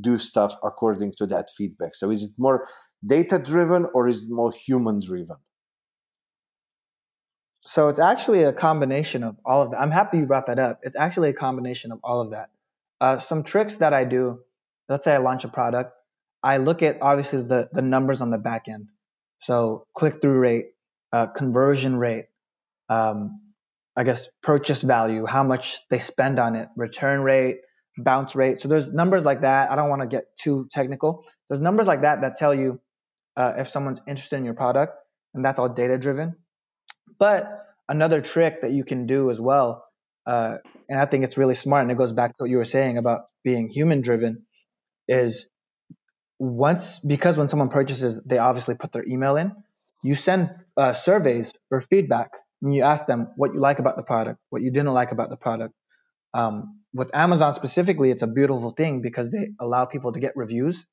[0.00, 1.94] do stuff according to that feedback.
[1.94, 2.66] So is it more
[3.04, 5.36] data driven or is it more human driven?
[7.68, 9.76] So it's actually a combination of all of that.
[9.78, 10.80] I'm happy you brought that up.
[10.84, 12.48] It's actually a combination of all of that.
[12.98, 14.40] Uh, some tricks that I do,
[14.88, 15.92] let's say I launch a product,
[16.42, 18.88] I look at obviously the, the numbers on the back end.
[19.40, 20.68] So click through rate,
[21.12, 22.28] uh, conversion rate,
[22.88, 23.38] um,
[23.94, 27.58] I guess purchase value, how much they spend on it, return rate,
[27.98, 28.58] bounce rate.
[28.60, 29.70] So there's numbers like that.
[29.70, 31.26] I don't want to get too technical.
[31.50, 32.80] There's numbers like that that tell you
[33.36, 34.94] uh, if someone's interested in your product,
[35.34, 36.34] and that's all data driven.
[37.18, 39.84] But another trick that you can do as well,
[40.26, 42.64] uh, and I think it's really smart, and it goes back to what you were
[42.64, 44.46] saying about being human driven,
[45.08, 45.46] is
[46.38, 49.52] once because when someone purchases, they obviously put their email in
[50.02, 52.30] you send uh, surveys or feedback
[52.62, 55.30] and you ask them what you like about the product, what you didn't like about
[55.30, 55.74] the product.
[56.34, 60.86] Um, with Amazon specifically, it's a beautiful thing because they allow people to get reviews.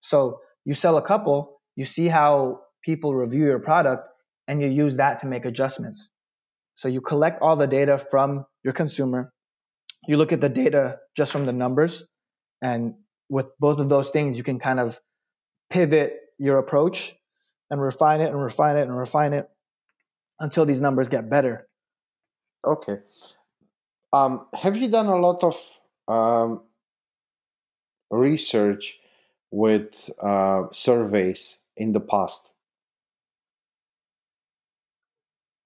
[0.00, 4.08] So you sell a couple, you see how people review your product,
[4.48, 6.10] and you use that to make adjustments.
[6.76, 9.32] So you collect all the data from your consumer.
[10.06, 12.04] You look at the data just from the numbers.
[12.62, 12.94] And
[13.28, 14.98] with both of those things, you can kind of
[15.70, 17.14] pivot your approach
[17.70, 19.48] and refine it and refine it and refine it
[20.40, 21.68] until these numbers get better.
[22.66, 22.98] Okay.
[24.12, 25.56] Um, have you done a lot of
[26.08, 26.62] um,
[28.10, 28.98] research
[29.50, 32.50] with uh, surveys in the past?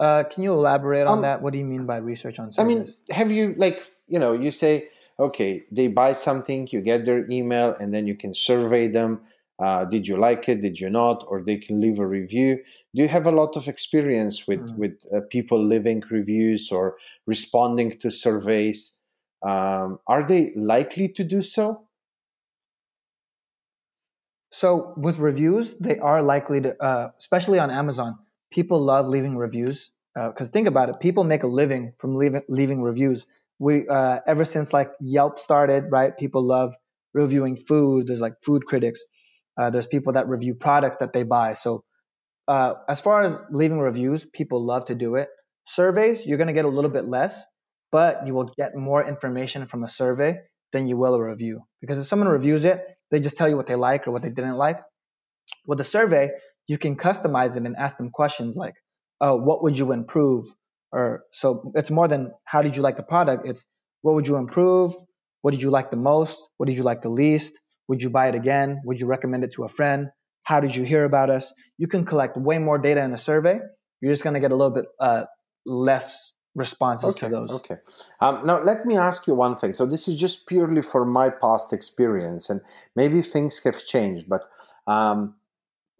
[0.03, 1.43] Uh, can you elaborate on um, that?
[1.43, 2.59] What do you mean by research on surveys?
[2.59, 2.83] I mean,
[3.19, 4.89] have you like you know you say
[5.19, 9.21] okay they buy something, you get their email, and then you can survey them
[9.63, 10.61] uh, did you like it?
[10.61, 11.25] Did you not?
[11.29, 12.57] Or they can leave a review.
[12.95, 14.77] Do you have a lot of experience with mm.
[14.77, 18.99] with uh, people leaving reviews or responding to surveys?
[19.43, 21.87] Um, are they likely to do so?
[24.51, 28.19] So with reviews, they are likely to, uh, especially on Amazon.
[28.53, 32.43] People love leaving reviews because uh, think about it, people make a living from leaving
[32.49, 33.27] leaving reviews.
[33.59, 36.17] We uh, ever since like Yelp started, right?
[36.19, 36.75] People love
[37.15, 38.09] reviewing food.
[38.09, 39.03] There's like food critics
[39.61, 41.55] uh, there's people that review products that they buy.
[41.55, 41.85] So
[42.49, 45.29] uh, as far as leaving reviews, people love to do it.
[45.67, 47.45] Surveys, you're going to get a little bit less,
[47.93, 50.39] but you will get more information from a survey
[50.73, 51.63] than you will a review.
[51.81, 54.31] Because if someone reviews it, they just tell you what they like or what they
[54.31, 54.81] didn't like.
[55.67, 56.31] With a survey,
[56.67, 58.75] you can customize it and ask them questions like,
[59.21, 60.45] oh, what would you improve?
[60.93, 63.47] Or so it's more than how did you like the product?
[63.47, 63.65] It's
[64.03, 64.93] what would you improve?
[65.41, 66.47] What did you like the most?
[66.57, 67.59] What did you like the least?
[67.89, 68.83] Would you buy it again?
[68.85, 70.09] Would you recommend it to a friend?
[70.45, 71.53] How did you hear about us?
[71.79, 73.61] You can collect way more data in a survey.
[74.01, 75.25] You're just going to get a little bit uh,
[75.65, 77.51] less responses okay, to those.
[77.51, 77.77] Okay.
[78.21, 79.75] Um, now, let me ask you one thing.
[79.75, 82.61] So, this is just purely for my past experience, and
[82.97, 84.43] maybe things have changed, but
[84.87, 85.37] um,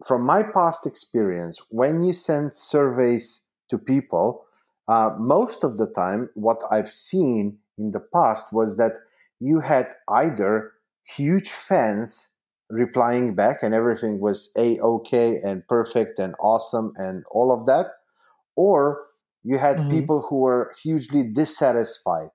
[0.05, 4.45] from my past experience, when you send surveys to people,
[4.87, 8.97] uh, most of the time, what I've seen in the past was that
[9.39, 10.71] you had either
[11.05, 12.29] huge fans
[12.69, 17.87] replying back and everything was a okay and perfect and awesome and all of that
[18.55, 19.05] or
[19.43, 19.89] you had mm-hmm.
[19.89, 22.29] people who were hugely dissatisfied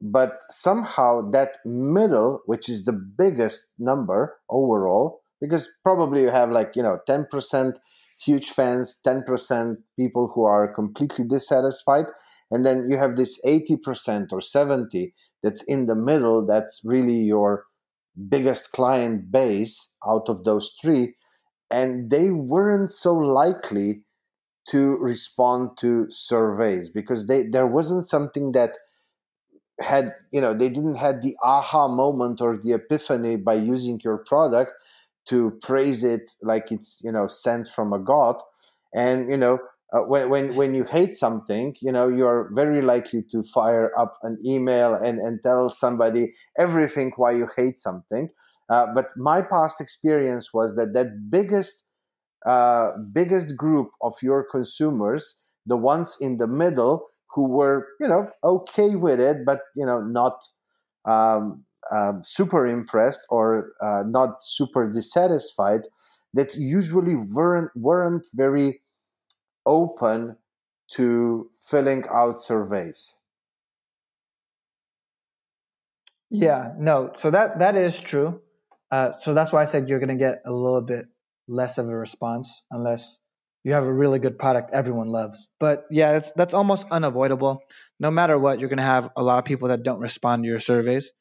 [0.00, 6.72] but somehow that middle which is the biggest number overall because probably you have like
[6.74, 7.76] you know 10%
[8.20, 12.06] huge fans 10% people who are completely dissatisfied
[12.50, 17.64] and then you have this 80% or 70 that's in the middle that's really your
[18.28, 21.14] biggest client base out of those three,
[21.70, 24.02] and they weren't so likely
[24.70, 28.76] to respond to surveys because they there wasn't something that
[29.80, 34.18] had you know they didn't had the aha moment or the epiphany by using your
[34.18, 34.72] product
[35.28, 38.36] to praise it like it's you know sent from a god.
[38.94, 39.58] And you know
[39.92, 44.18] uh, when, when when you hate something you know you're very likely to fire up
[44.22, 48.28] an email and and tell somebody everything why you hate something.
[48.70, 51.88] Uh, but my past experience was that that biggest
[52.46, 58.28] uh, biggest group of your consumers the ones in the middle who were you know
[58.44, 60.40] okay with it but you know not
[61.04, 65.82] um, um, super impressed or uh, not super dissatisfied
[66.34, 68.80] that usually weren't weren't very
[69.66, 70.36] open
[70.90, 73.14] to filling out surveys
[76.30, 78.40] yeah no so that that is true
[78.90, 81.06] uh, so that's why i said you're going to get a little bit
[81.48, 83.18] less of a response unless
[83.64, 85.48] you have a really good product everyone loves.
[85.58, 87.62] But yeah, that's that's almost unavoidable.
[87.98, 90.48] No matter what, you're going to have a lot of people that don't respond to
[90.48, 91.12] your surveys.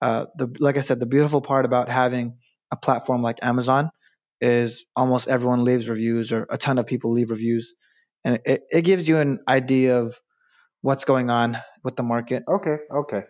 [0.00, 2.38] Uh, the like I said, the beautiful part about having
[2.70, 3.90] a platform like Amazon
[4.40, 7.74] is almost everyone leaves reviews or a ton of people leave reviews,
[8.24, 10.20] and it, it gives you an idea of
[10.82, 12.44] what's going on with the market.
[12.48, 13.24] Okay, okay.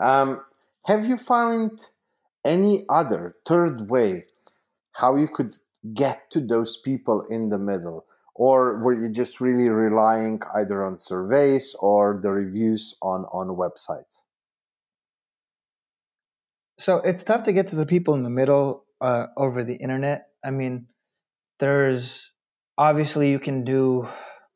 [0.00, 0.40] Um,
[0.86, 1.90] have you found
[2.44, 4.24] any other third way
[4.92, 5.56] how you could
[5.94, 8.06] get to those people in the middle?
[8.34, 14.22] Or were you just really relying either on surveys or the reviews on, on websites?
[16.78, 20.28] So it's tough to get to the people in the middle uh, over the internet.
[20.44, 20.86] I mean,
[21.58, 22.32] there's
[22.76, 24.08] obviously you can do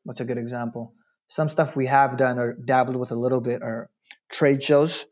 [0.03, 0.93] what's a good example?
[1.27, 3.89] Some stuff we have done or dabbled with a little bit are
[4.31, 5.05] trade shows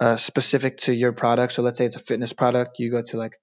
[0.00, 1.52] uh, specific to your product.
[1.52, 3.34] So let's say it's a fitness product, you go to like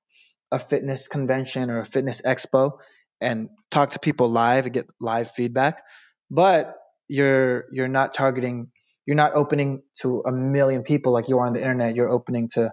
[0.51, 2.79] a fitness convention or a fitness expo
[3.21, 5.83] and talk to people live and get live feedback.
[6.29, 6.75] But
[7.07, 8.71] you're you're not targeting
[9.05, 11.95] you're not opening to a million people like you are on the internet.
[11.95, 12.71] You're opening to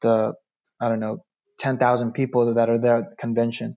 [0.00, 0.34] the
[0.80, 1.24] I don't know,
[1.58, 3.76] ten thousand people that are there at the convention.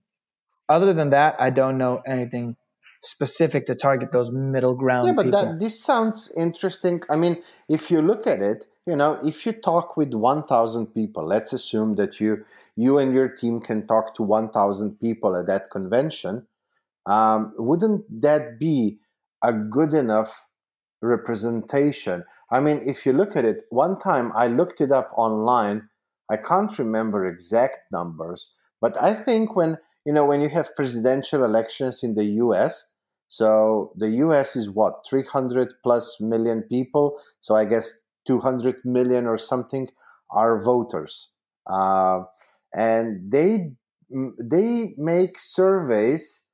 [0.68, 2.56] Other than that, I don't know anything
[3.02, 5.08] specific to target those middle ground.
[5.08, 7.02] Yeah, but that, this sounds interesting.
[7.10, 11.26] I mean, if you look at it, you know, if you talk with 1,000 people,
[11.26, 12.44] let's assume that you
[12.76, 16.46] you and your team can talk to 1,000 people at that convention.
[17.06, 18.98] Um, wouldn't that be
[19.42, 20.46] a good enough
[21.02, 22.24] representation?
[22.50, 25.88] I mean, if you look at it, one time I looked it up online.
[26.30, 31.44] I can't remember exact numbers, but I think when you know when you have presidential
[31.44, 32.94] elections in the U.S
[33.28, 37.18] so the US is what, 300 plus million people.
[37.40, 37.92] So I guess
[38.28, 39.88] 200 million or something
[40.30, 41.34] are voters.
[41.66, 42.20] Uh,
[42.72, 43.72] and they,
[44.40, 46.44] they make surveys,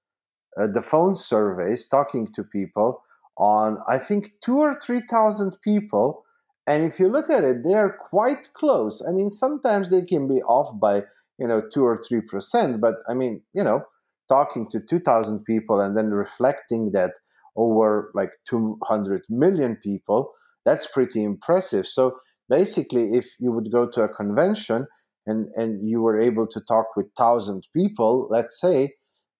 [0.58, 3.02] uh, the phone surveys, talking to people
[3.36, 6.24] on, I think, two or 3,000 people.
[6.70, 9.02] And if you look at it, they are quite close.
[9.06, 11.02] I mean, sometimes they can be off by,
[11.36, 13.82] you know, two or 3%, but I mean, you know,
[14.28, 17.14] talking to 2000 people and then reflecting that
[17.56, 20.32] over like 200 million people
[20.64, 22.16] that's pretty impressive so
[22.48, 24.86] basically if you would go to a convention
[25.26, 28.92] and and you were able to talk with 1000 people let's say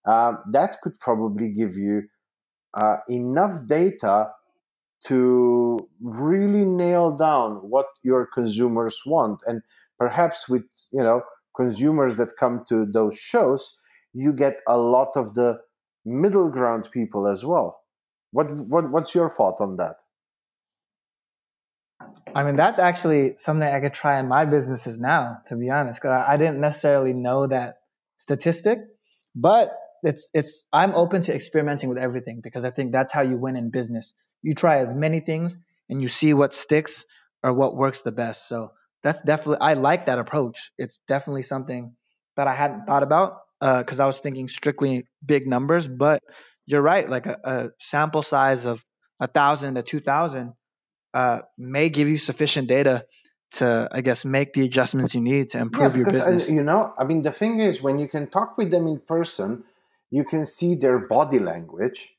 [0.07, 2.03] uh, that could probably give you
[2.75, 4.29] uh, enough data
[5.07, 9.63] to really nail down what your consumers want and
[9.99, 11.23] perhaps with you know
[11.57, 13.77] consumers that come to those shows
[14.13, 15.61] you get a lot of the
[16.05, 17.81] middle ground people as well.
[18.33, 19.97] What, what what's your thought on that?
[22.35, 26.01] I mean, that's actually something I could try in my businesses now, to be honest,
[26.01, 27.81] because I didn't necessarily know that
[28.17, 28.79] statistic,
[29.35, 33.37] but it's it's I'm open to experimenting with everything because I think that's how you
[33.37, 34.15] win in business.
[34.43, 35.57] You try as many things
[35.89, 37.05] and you see what sticks
[37.43, 38.49] or what works the best.
[38.49, 40.73] So that's definitely I like that approach.
[40.79, 41.95] It's definitely something
[42.37, 45.89] that I hadn't thought about because uh, I was thinking strictly big numbers.
[45.89, 46.23] But
[46.67, 48.85] you're right, like a, a sample size of
[49.19, 50.55] a thousand to two thousand
[51.15, 53.05] uh, may give you sufficient data
[53.53, 56.51] to, I guess, make the adjustments you need to improve yeah, because, your uh, business.
[56.51, 59.65] you know, I mean, the thing is, when you can talk with them in person,
[60.11, 62.17] you can see their body language.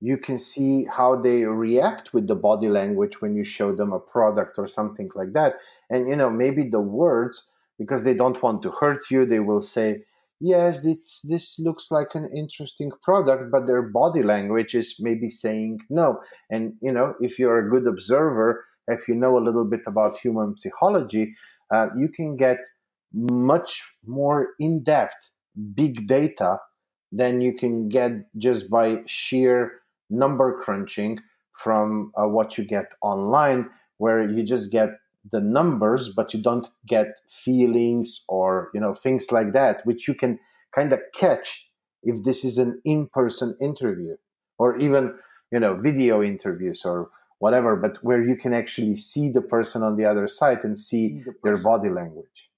[0.00, 3.98] You can see how they react with the body language when you show them a
[3.98, 5.54] product or something like that.
[5.90, 7.48] And, you know, maybe the words,
[7.78, 10.04] because they don't want to hurt you, they will say,
[10.38, 15.80] yes, this, this looks like an interesting product, but their body language is maybe saying
[15.88, 16.20] no.
[16.50, 20.18] And, you know, if you're a good observer, if you know a little bit about
[20.18, 21.34] human psychology,
[21.74, 22.58] uh, you can get
[23.12, 25.30] much more in depth
[25.74, 26.58] big data
[27.16, 29.72] than you can get just by sheer
[30.10, 31.20] number crunching
[31.52, 34.90] from uh, what you get online, where you just get
[35.30, 40.14] the numbers but you don't get feelings or you know things like that which you
[40.14, 40.38] can
[40.74, 41.70] kind of catch
[42.02, 44.16] if this is an in-person interview
[44.58, 45.14] or even
[45.50, 49.96] you know video interviews or whatever but where you can actually see the person on
[49.96, 52.50] the other side and see, see the their body language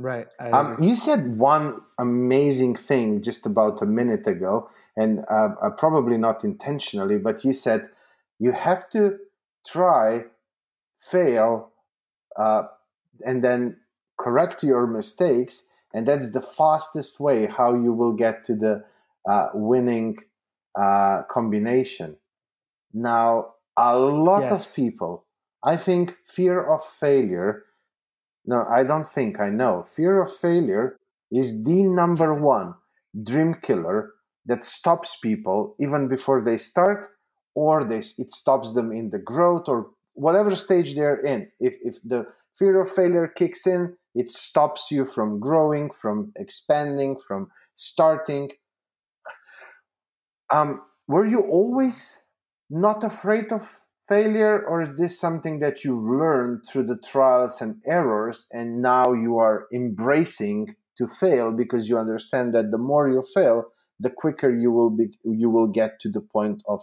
[0.00, 5.70] right um, you said one amazing thing just about a minute ago and uh, uh,
[5.70, 7.88] probably not intentionally but you said
[8.38, 9.18] you have to
[9.66, 10.22] try
[10.98, 11.70] fail
[12.38, 12.62] uh,
[13.24, 13.76] and then
[14.18, 18.82] correct your mistakes and that's the fastest way how you will get to the
[19.28, 20.16] uh, winning
[20.80, 22.16] uh, combination
[22.94, 24.68] now a lot yes.
[24.68, 25.26] of people
[25.62, 27.64] i think fear of failure
[28.46, 29.84] no i don't think i know.
[29.84, 30.96] Fear of failure
[31.30, 32.74] is the number one
[33.22, 34.12] dream killer
[34.46, 37.06] that stops people even before they start
[37.54, 41.48] or it stops them in the growth or whatever stage they're in.
[41.58, 42.26] If, if the
[42.58, 48.50] fear of failure kicks in it stops you from growing from expanding from starting.
[50.52, 52.24] Um, were you always
[52.68, 53.62] not afraid of
[54.10, 59.12] failure or is this something that you learned through the trials and errors and now
[59.12, 63.64] you are embracing to fail because you understand that the more you fail
[64.00, 66.82] the quicker you will be you will get to the point of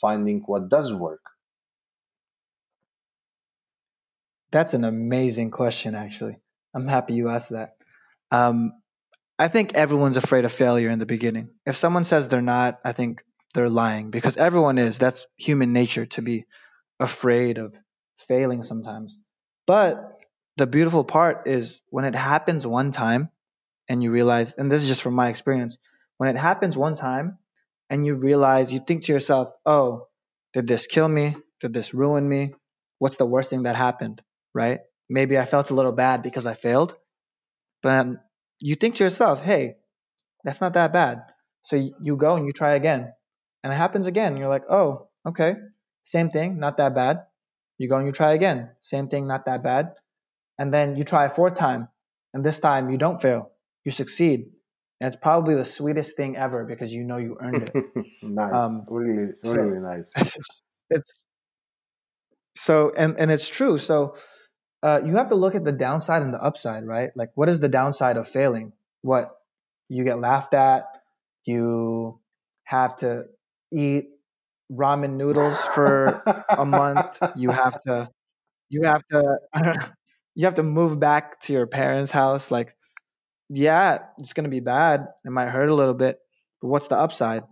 [0.00, 1.22] finding what does work?
[4.52, 6.36] That's an amazing question actually.
[6.74, 7.74] I'm happy you asked that.
[8.30, 8.72] Um,
[9.38, 11.48] i think everyone's afraid of failure in the beginning.
[11.66, 13.24] If someone says they're not i think
[13.54, 16.44] they're lying because everyone is that's human nature to be
[16.98, 17.74] afraid of
[18.18, 19.18] failing sometimes
[19.66, 20.22] but
[20.56, 23.30] the beautiful part is when it happens one time
[23.88, 25.78] and you realize and this is just from my experience
[26.18, 27.38] when it happens one time
[27.90, 30.06] and you realize, you think to yourself, oh,
[30.54, 31.34] did this kill me?
[31.60, 32.54] Did this ruin me?
[32.98, 34.22] What's the worst thing that happened?
[34.54, 34.80] Right?
[35.08, 36.94] Maybe I felt a little bad because I failed.
[37.82, 38.18] But um,
[38.60, 39.74] you think to yourself, hey,
[40.44, 41.22] that's not that bad.
[41.64, 43.12] So you go and you try again.
[43.62, 44.36] And it happens again.
[44.36, 45.54] You're like, oh, okay.
[46.04, 47.24] Same thing, not that bad.
[47.78, 48.70] You go and you try again.
[48.80, 49.94] Same thing, not that bad.
[50.58, 51.88] And then you try a fourth time.
[52.34, 53.50] And this time you don't fail.
[53.84, 54.50] You succeed.
[55.00, 57.86] And it's probably the sweetest thing ever because you know you earned it.
[58.22, 60.38] nice, um, really, really so, nice.
[60.92, 61.22] It's
[62.56, 63.78] so, and and it's true.
[63.78, 64.16] So
[64.82, 67.10] uh, you have to look at the downside and the upside, right?
[67.14, 68.72] Like, what is the downside of failing?
[69.02, 69.30] What
[69.88, 70.86] you get laughed at,
[71.44, 72.18] you
[72.64, 73.26] have to
[73.72, 74.10] eat
[74.72, 77.20] ramen noodles for a month.
[77.34, 78.10] You have to,
[78.70, 79.38] you have to,
[80.36, 82.50] you have to move back to your parents' house.
[82.50, 82.76] Like
[83.48, 85.08] yeah, it's going to be bad.
[85.24, 86.18] It might hurt a little bit.
[86.60, 87.44] But what's the upside?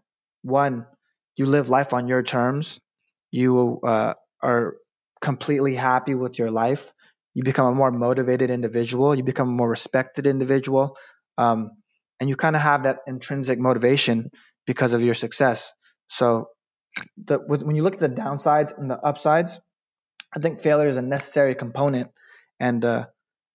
[0.43, 0.87] One,
[1.37, 2.81] you live life on your terms.
[3.31, 4.77] You uh, are
[5.21, 6.93] completely happy with your life.
[7.35, 9.14] You become a more motivated individual.
[9.14, 10.97] You become a more respected individual.
[11.37, 11.73] Um,
[12.21, 14.31] and you kind of have that intrinsic motivation
[14.66, 15.73] because of your success.
[16.09, 16.51] So,
[17.17, 19.61] the, when you look at the downsides and the upsides,
[20.35, 22.11] I think failure is a necessary component.
[22.61, 23.07] And uh,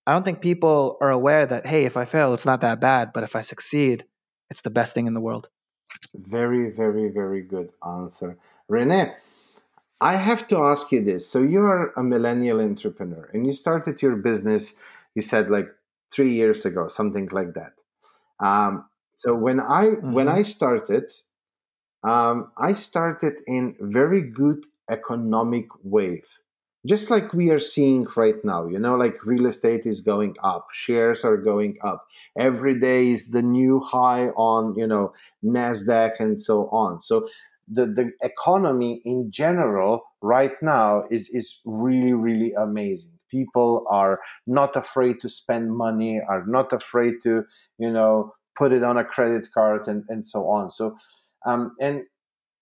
[0.07, 3.11] I don't think people are aware that, hey, if I fail, it's not that bad,
[3.13, 4.05] but if I succeed,
[4.49, 5.49] it's the best thing in the world.
[6.13, 8.37] Very, very, very good answer.
[8.67, 9.13] Rene,
[10.01, 11.29] I have to ask you this.
[11.29, 14.73] So you're a millennial entrepreneur and you started your business,
[15.15, 15.69] you said like
[16.11, 17.81] three years ago, something like that.
[18.39, 18.85] Um,
[19.15, 20.11] so when I mm-hmm.
[20.11, 21.11] when I started,
[22.03, 26.39] um, I started in very good economic wave
[26.85, 30.67] just like we are seeing right now you know like real estate is going up
[30.73, 36.41] shares are going up every day is the new high on you know nasdaq and
[36.41, 36.99] so on.
[37.01, 37.27] So
[37.67, 43.13] the the economy in general right now is is really really amazing.
[43.31, 47.45] People are not afraid to spend money are not afraid to
[47.77, 50.69] you know put it on a credit card and and so on.
[50.71, 50.97] So
[51.45, 52.03] um and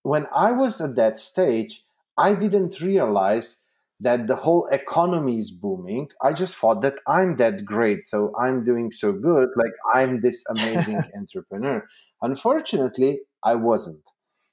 [0.02, 1.82] when i was at that stage
[2.18, 3.64] i didn't realize
[4.00, 6.08] that the whole economy is booming.
[6.20, 10.44] I just thought that I'm that great, so I'm doing so good, like I'm this
[10.50, 11.86] amazing entrepreneur.
[12.20, 14.02] Unfortunately, I wasn't,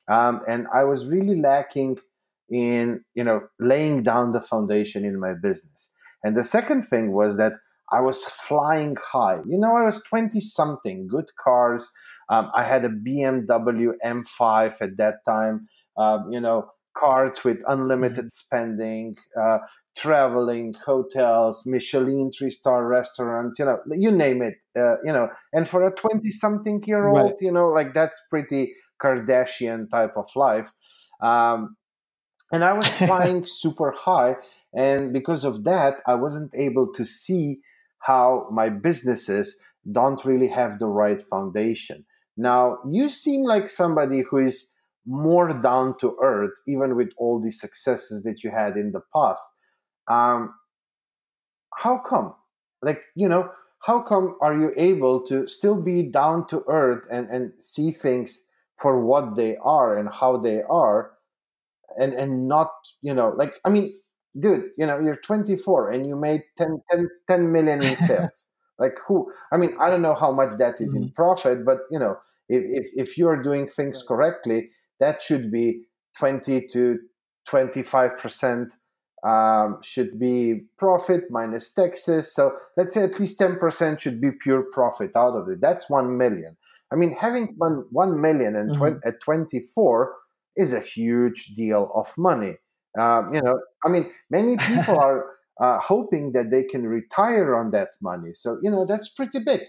[0.07, 1.97] um, and I was really lacking
[2.51, 5.91] in you know laying down the foundation in my business.
[6.23, 7.53] And the second thing was that
[7.91, 9.39] I was flying high.
[9.47, 11.89] You know, I was twenty something, good cars.
[12.29, 15.67] Um, I had a BMW M5 at that time.
[15.97, 18.27] Um, you know, cards with unlimited mm-hmm.
[18.27, 19.59] spending, uh,
[19.97, 25.29] traveling, hotels, Michelin three star restaurants, you know, you name it, uh, you know.
[25.53, 27.35] And for a 20 something year old, right.
[27.41, 30.71] you know, like that's pretty Kardashian type of life.
[31.21, 31.75] Um,
[32.51, 34.35] and I was flying super high.
[34.73, 37.59] And because of that, I wasn't able to see
[37.99, 39.59] how my businesses
[39.91, 42.05] don't really have the right foundation.
[42.39, 44.71] Now, you seem like somebody who is
[45.05, 49.43] more down to earth, even with all the successes that you had in the past.
[50.09, 50.53] Um,
[51.75, 52.35] how come?
[52.81, 53.49] Like, you know,
[53.81, 58.47] how come are you able to still be down to earth and, and see things
[58.77, 61.11] for what they are and how they are
[61.97, 62.71] and and not
[63.01, 63.93] you know like i mean
[64.39, 68.47] dude you know you're 24 and you made 10, 10, 10 million in sales
[68.79, 71.03] like who i mean i don't know how much that is mm-hmm.
[71.03, 72.17] in profit but you know
[72.47, 72.63] if,
[72.95, 74.69] if if you're doing things correctly
[74.99, 75.83] that should be
[76.17, 76.99] 20 to
[77.47, 78.73] 25 percent
[79.23, 82.33] um, should be profit minus taxes.
[82.33, 85.59] So let's say at least 10 percent should be pure profit out of it.
[85.59, 86.55] That's 1 million.
[86.91, 88.79] I mean having 1, 1 million and mm-hmm.
[88.79, 90.15] 20, at 24
[90.55, 92.55] is a huge deal of money.
[92.99, 95.25] Um, you know i mean many people are
[95.59, 98.33] uh, hoping that they can retire on that money.
[98.33, 99.61] So, you know, that's pretty big.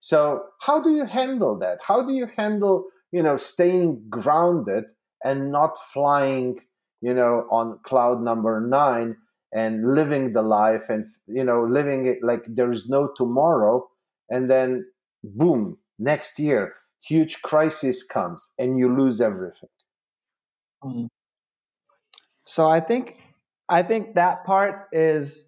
[0.00, 1.80] So, how do you handle that?
[1.86, 4.92] How do you handle, you know, staying grounded
[5.24, 6.58] and not flying,
[7.00, 9.16] you know, on cloud number nine
[9.52, 13.88] and living the life and, you know, living it like there is no tomorrow.
[14.28, 14.86] And then,
[15.22, 19.70] boom, next year, huge crisis comes and you lose everything.
[20.84, 21.06] Mm-hmm.
[22.44, 23.23] So, I think
[23.68, 25.46] I think that part is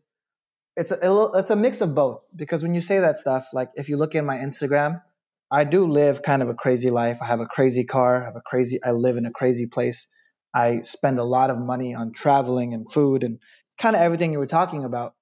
[0.76, 3.88] it's a it's a mix of both because when you say that stuff, like if
[3.88, 5.02] you look in my Instagram,
[5.50, 7.18] I do live kind of a crazy life.
[7.22, 8.22] I have a crazy car.
[8.22, 8.80] I have a crazy.
[8.82, 10.08] I live in a crazy place.
[10.54, 13.38] I spend a lot of money on traveling and food and
[13.78, 15.14] kind of everything you were talking about.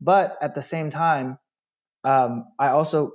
[0.00, 1.38] But at the same time,
[2.04, 3.12] um, I also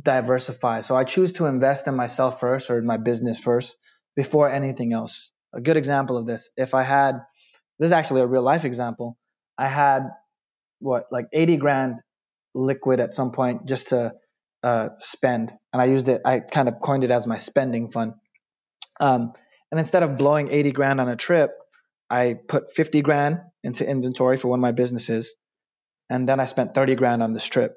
[0.00, 0.80] diversify.
[0.82, 3.76] So I choose to invest in myself first or in my business first
[4.16, 5.32] before anything else.
[5.54, 7.20] A good example of this: if I had
[7.78, 9.16] this is actually a real life example.
[9.56, 10.08] I had
[10.80, 11.94] what like 80 grand
[12.54, 14.14] liquid at some point just to
[14.62, 16.22] uh, spend, and I used it.
[16.24, 18.14] I kind of coined it as my spending fund.
[19.00, 19.32] Um,
[19.70, 21.52] and instead of blowing 80 grand on a trip,
[22.10, 25.36] I put 50 grand into inventory for one of my businesses,
[26.10, 27.76] and then I spent 30 grand on this trip.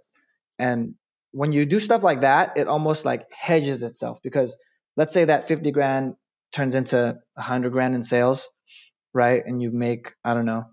[0.58, 0.96] And
[1.32, 4.58] when you do stuff like that, it almost like hedges itself because
[4.98, 6.16] let's say that 50 grand
[6.52, 8.50] turns into 100 grand in sales
[9.14, 9.42] right?
[9.46, 10.66] And you make, I don't know,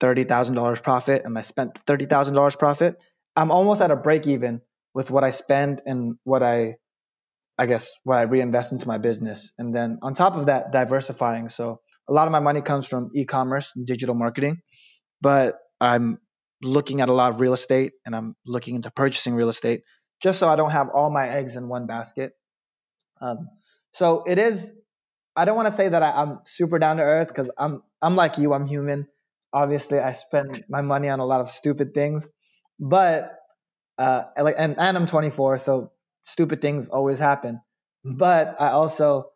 [0.00, 2.96] $30,000 profit and I spent $30,000 profit,
[3.36, 4.60] I'm almost at a break even
[4.94, 6.76] with what I spend and what I,
[7.58, 9.52] I guess, what I reinvest into my business.
[9.58, 11.48] And then on top of that, diversifying.
[11.48, 14.58] So a lot of my money comes from e-commerce and digital marketing,
[15.20, 16.18] but I'm
[16.62, 19.82] looking at a lot of real estate and I'm looking into purchasing real estate
[20.22, 22.32] just so I don't have all my eggs in one basket.
[23.20, 23.48] Um,
[23.92, 24.72] so it is
[25.36, 28.16] I don't want to say that I, am super down to earth because I'm I'm
[28.16, 28.52] like you.
[28.52, 29.06] I'm human.
[29.52, 32.28] Obviously, I spend my money on a lot of stupid things,
[32.78, 33.32] but
[33.98, 37.60] uh, like and, and I'm 24, so stupid things always happen.
[38.04, 39.30] But I also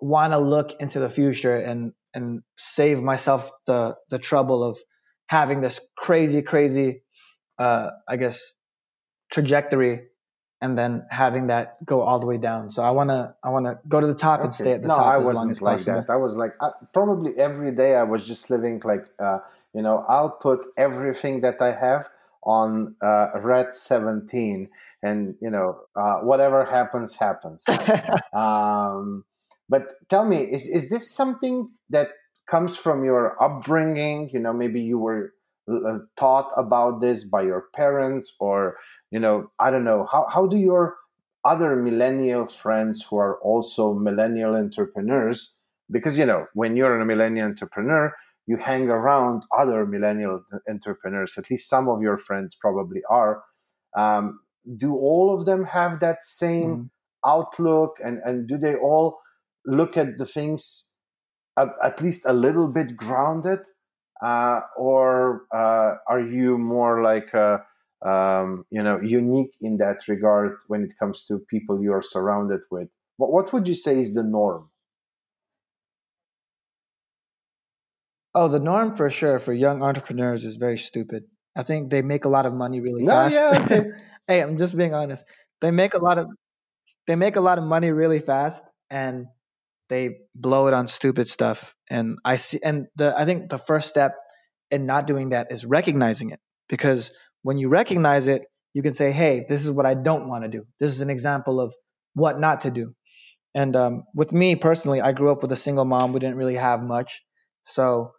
[0.00, 4.78] want to look into the future and and save myself the the trouble of
[5.28, 7.02] having this crazy crazy
[7.58, 8.42] uh, I guess
[9.32, 10.08] trajectory
[10.66, 12.70] and then having that go all the way down.
[12.70, 14.46] So I want to I want to go to the top okay.
[14.46, 16.02] and stay at the no, top I as long as like possible.
[16.06, 16.12] That.
[16.12, 19.38] I was like I, probably every day I was just living like uh,
[19.72, 22.08] you know I'll put everything that I have
[22.42, 24.68] on uh, red 17
[25.02, 27.64] and you know uh, whatever happens happens.
[28.34, 29.24] um,
[29.68, 32.08] but tell me is is this something that
[32.50, 34.30] comes from your upbringing?
[34.32, 35.32] You know maybe you were
[35.68, 38.76] uh, taught about this by your parents or
[39.10, 40.96] you know i don't know how, how do your
[41.44, 45.58] other millennial friends who are also millennial entrepreneurs
[45.90, 48.12] because you know when you're a millennial entrepreneur
[48.46, 53.42] you hang around other millennial entrepreneurs at least some of your friends probably are.
[53.96, 54.40] Um,
[54.76, 56.90] do all of them have that same mm
[57.26, 59.18] outlook and, and do they all
[59.64, 60.90] look at the things
[61.58, 63.58] at, at least a little bit grounded?
[64.24, 67.58] Uh, or uh, are you more like a,
[68.04, 72.60] um, you know unique in that regard when it comes to people you are surrounded
[72.70, 72.88] with.
[73.16, 74.70] What, what would you say is the norm?
[78.34, 81.24] Oh the norm for sure for young entrepreneurs is very stupid.
[81.56, 83.34] I think they make a lot of money really no, fast.
[83.34, 83.84] yeah,
[84.26, 85.24] hey i'm just being honest.
[85.62, 86.28] They make a lot of
[87.06, 89.26] they make a lot of money really fast and
[89.88, 91.74] they blow it on stupid stuff.
[91.88, 94.16] And i see and the i think the first step
[94.70, 97.12] in not doing that is recognizing it because
[97.46, 98.44] when you recognize it,
[98.74, 100.66] you can say, hey, this is what I don't want to do.
[100.80, 101.72] This is an example of
[102.12, 102.92] what not to do.
[103.54, 106.12] And um, with me personally, I grew up with a single mom.
[106.12, 107.22] We didn't really have much.
[107.62, 108.14] So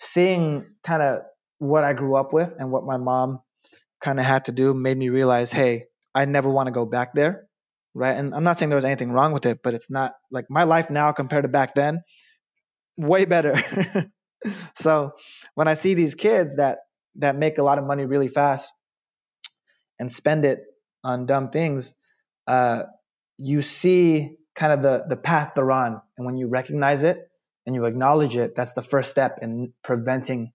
[0.00, 1.20] seeing kind of
[1.58, 3.38] what I grew up with and what my mom
[4.00, 7.14] kind of had to do made me realize, hey, I never want to go back
[7.14, 7.46] there,
[7.94, 8.16] right?
[8.16, 10.64] And I'm not saying there was anything wrong with it, but it's not like my
[10.64, 12.00] life now compared to back then,
[12.96, 13.54] way better.
[14.74, 15.12] so
[15.54, 16.78] when I see these kids that
[17.16, 18.72] that make a lot of money really fast
[19.98, 20.64] and spend it
[21.04, 21.94] on dumb things,
[22.46, 22.84] uh,
[23.38, 27.30] you see kind of the the path they're on, and when you recognize it
[27.66, 30.52] and you acknowledge it, that's the first step in preventing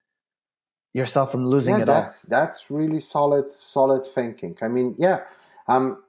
[0.93, 2.29] yourself from losing yeah, it that's, all.
[2.29, 4.57] That's really solid, solid thinking.
[4.61, 5.25] I mean, yeah.
[5.67, 6.03] Um,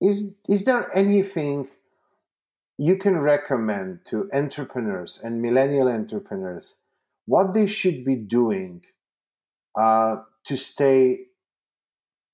[0.00, 1.68] is is there anything
[2.76, 6.78] you can recommend to entrepreneurs and millennial entrepreneurs
[7.26, 8.84] what they should be doing
[9.76, 11.26] uh, to stay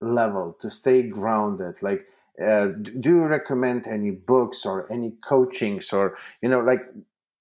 [0.01, 1.83] level, to stay grounded?
[1.83, 2.07] Like,
[2.43, 2.69] uh,
[3.01, 6.83] do you recommend any books or any coachings or you know, like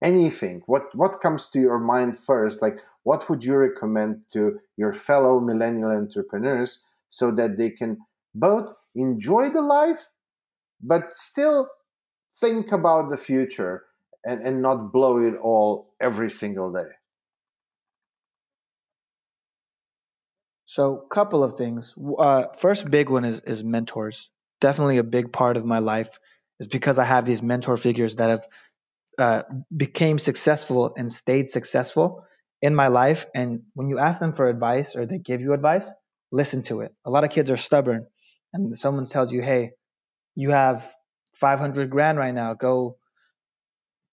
[0.03, 0.61] anything?
[0.65, 2.61] What what comes to your mind first?
[2.61, 7.99] Like, what would you recommend to your fellow millennial entrepreneurs so that they can
[8.35, 10.09] both enjoy the life,
[10.81, 11.69] but still
[12.31, 13.85] think about the future
[14.25, 16.98] and, and not blow it all every single day?
[20.69, 21.95] So, couple of things.
[21.97, 24.29] Uh, first, big one is is mentors.
[24.61, 26.19] Definitely a big part of my life
[26.59, 28.47] is because I have these mentor figures that have
[29.17, 29.43] uh,
[29.75, 32.23] became successful and stayed successful
[32.61, 33.25] in my life.
[33.33, 35.91] And when you ask them for advice or they give you advice,
[36.31, 36.93] listen to it.
[37.03, 38.05] A lot of kids are stubborn,
[38.53, 39.71] and someone tells you, "Hey,
[40.35, 40.87] you have
[41.33, 42.53] 500 grand right now.
[42.53, 42.97] Go.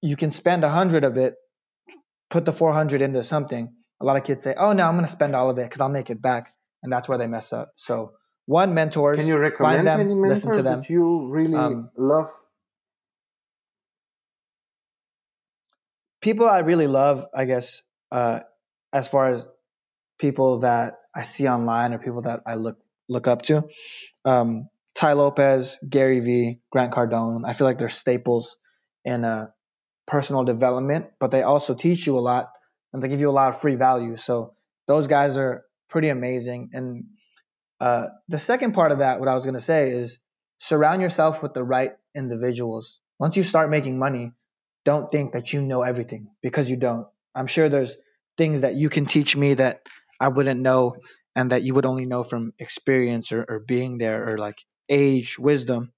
[0.01, 1.35] You can spend hundred of it.
[2.31, 5.11] Put the 400 into something." A lot of kids say, "Oh no, I'm going to
[5.11, 7.73] spend all of it because I'll make it back," and that's where they mess up.
[7.77, 8.13] So,
[8.47, 9.19] one mentors.
[9.19, 12.31] Can you recommend them, any mentors that you really um, love?
[16.21, 18.41] People I really love, I guess, uh,
[18.93, 19.49] as far as
[20.19, 22.79] people that I see online or people that I look
[23.09, 23.69] look up to.
[24.25, 27.43] Um, Tai Lopez, Gary Vee, Grant Cardone.
[27.47, 28.57] I feel like they're staples
[29.05, 29.49] in uh,
[30.07, 32.51] personal development, but they also teach you a lot
[32.97, 34.17] and they give you a lot of free value.
[34.17, 34.55] So
[34.89, 36.71] those guys are pretty amazing.
[36.73, 37.05] And
[37.79, 40.19] uh, the second part of that, what I was going to say is
[40.61, 43.01] surround yourself with the right individuals.
[43.19, 44.33] Once you start making money,
[44.87, 47.07] don't think that you know everything because you don't.
[47.35, 47.99] I'm sure there's
[48.39, 49.83] things that you can teach me that
[50.19, 50.97] I wouldn't know
[51.35, 54.57] and that you would only know from experience or, or being there or like
[54.89, 55.93] age, wisdom.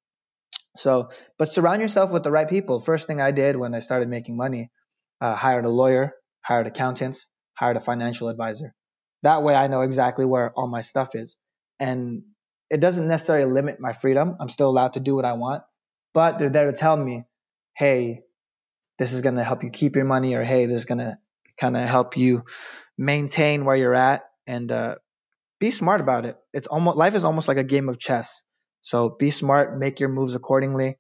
[0.77, 2.81] So, but surround yourself with the right people.
[2.81, 4.73] First thing I did when I started making money,
[5.21, 8.75] uh, hired a lawyer hired accountants, hired a financial advisor.
[9.23, 11.37] That way I know exactly where all my stuff is.
[11.81, 12.23] And
[12.71, 14.37] it doesn't necessarily limit my freedom.
[14.41, 15.63] I'm still allowed to do what I want,
[16.15, 17.25] but they're there to tell me,
[17.77, 18.23] hey,
[18.99, 21.19] this is going to help you keep your money, or hey, this is going to
[21.59, 22.45] kind of help you
[22.97, 24.97] maintain where you're at and uh,
[25.61, 26.37] be smart about it.
[26.53, 28.43] It's almost life is almost like a game of chess.
[28.83, 30.99] So be smart, make your moves accordingly,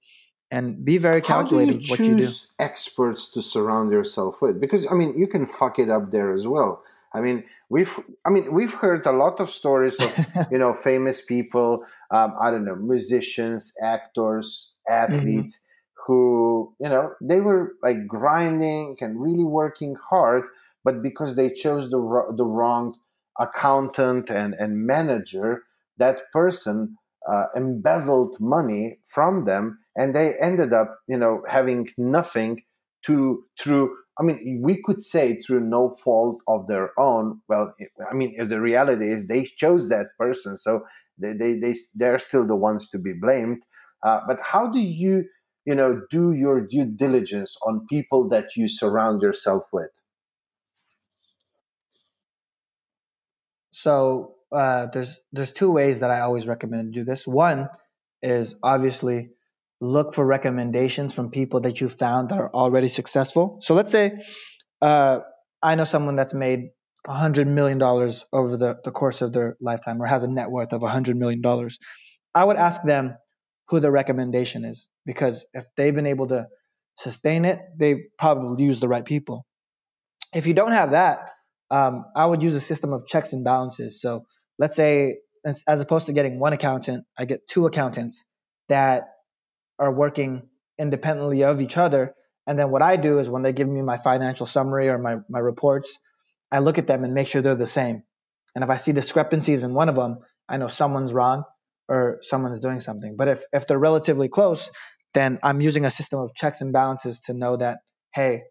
[0.50, 2.32] and be very calculated How do you what you do.
[2.58, 6.46] Experts to surround yourself with, because I mean, you can fuck it up there as
[6.46, 6.82] well.
[7.12, 10.12] I mean, we've I mean we've heard a lot of stories of
[10.50, 11.84] you know famous people.
[12.10, 15.04] Um, I don't know, musicians, actors, mm-hmm.
[15.04, 15.58] athletes.
[15.58, 15.64] Mm-hmm.
[16.06, 20.44] Who you know they were like grinding and really working hard,
[20.82, 21.98] but because they chose the
[22.34, 22.94] the wrong
[23.38, 25.64] accountant and, and manager,
[25.98, 26.96] that person
[27.28, 32.62] uh, embezzled money from them and they ended up you know having nothing
[33.04, 37.40] to through i mean we could say through no fault of their own.
[37.48, 37.74] Well
[38.10, 40.84] i mean the reality is they chose that person so
[41.18, 43.62] they they, they they're still the ones to be blamed.
[44.06, 45.24] Uh, but how do you
[45.64, 49.90] you know do your due diligence on people that you surround yourself with?
[53.70, 57.26] So uh, there's there's two ways that i always recommend to do this.
[57.26, 57.68] One
[58.22, 59.30] is obviously
[59.80, 63.58] look for recommendations from people that you found that are already successful.
[63.62, 64.20] So let's say
[64.82, 65.20] uh,
[65.62, 66.70] I know someone that's made
[67.06, 70.82] $100 million over the, the course of their lifetime or has a net worth of
[70.82, 71.42] $100 million.
[72.34, 73.16] I would ask them
[73.68, 76.48] who the recommendation is because if they've been able to
[76.96, 79.46] sustain it, they probably use the right people.
[80.34, 81.30] If you don't have that,
[81.70, 84.00] um, I would use a system of checks and balances.
[84.00, 84.24] So
[84.58, 85.18] let's say,
[85.66, 88.24] as opposed to getting one accountant, I get two accountants
[88.68, 89.04] that
[89.78, 90.48] are working
[90.78, 92.14] independently of each other.
[92.46, 95.16] And then what I do is when they give me my financial summary or my,
[95.28, 95.98] my reports,
[96.50, 98.02] I look at them and make sure they're the same.
[98.54, 100.18] And if I see discrepancies in one of them,
[100.48, 101.44] I know someone's wrong
[101.88, 103.16] or someone's doing something.
[103.16, 104.70] But if, if they're relatively close,
[105.14, 107.78] then I'm using a system of checks and balances to know that,
[108.14, 108.44] hey,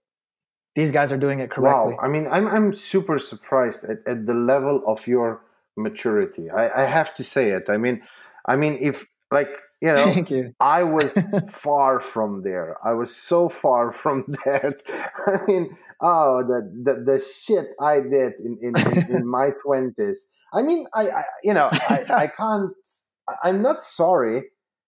[0.76, 1.94] these guys are doing it correctly.
[1.94, 2.00] Wow.
[2.02, 5.42] I mean, I'm, I'm super surprised at, at the level of your
[5.76, 6.50] maturity.
[6.52, 7.70] I, I have to say it.
[7.70, 8.04] I mean,
[8.46, 9.50] I mean, if like
[9.82, 10.54] you know, you.
[10.60, 11.18] I was
[11.50, 12.78] far from there.
[12.84, 14.82] I was so far from that.
[15.28, 20.28] I mean, oh, the the, the shit I did in in, in, in my twenties.
[20.54, 22.72] I mean, I, I you know, I, I can't.
[23.44, 24.44] I'm not sorry.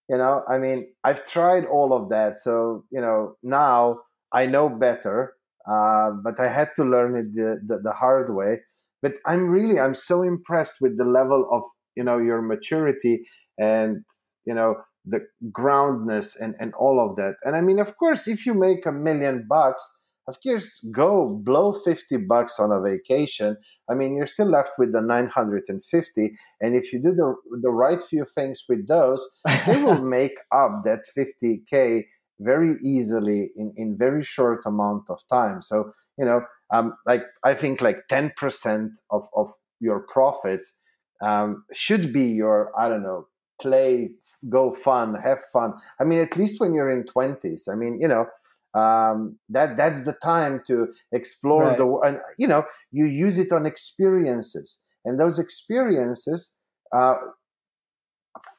[0.10, 2.38] You know, I mean, I've tried all of that.
[2.38, 4.00] So you know, now
[4.34, 5.34] I know better.
[5.70, 8.62] Uh, but I had to learn it the, the, the hard way.
[9.04, 11.64] But I'm really, I'm so impressed with the level of
[11.96, 13.26] you know your maturity
[13.60, 14.04] and
[14.46, 14.76] you know
[15.06, 15.22] the
[15.52, 17.36] groundness and and all of that.
[17.44, 19.84] And i mean of course if you make a million bucks
[20.28, 23.58] of course go blow 50 bucks on a vacation.
[23.90, 28.02] I mean you're still left with the 950 and if you do the the right
[28.02, 29.22] few things with those
[29.66, 32.04] they will make up that 50k
[32.40, 35.62] very easily in in very short amount of time.
[35.62, 36.42] So you know
[36.74, 40.62] um like i think like 10% of of your profit
[41.22, 43.28] um, should be your i don't know
[43.62, 44.12] play,
[44.49, 45.74] go fun, have fun.
[45.99, 47.68] I mean, at least when you're in twenties.
[47.72, 48.26] I mean, you know,
[48.74, 51.78] um, that that's the time to explore right.
[51.78, 56.57] the and you know you use it on experiences, and those experiences
[56.95, 57.16] uh,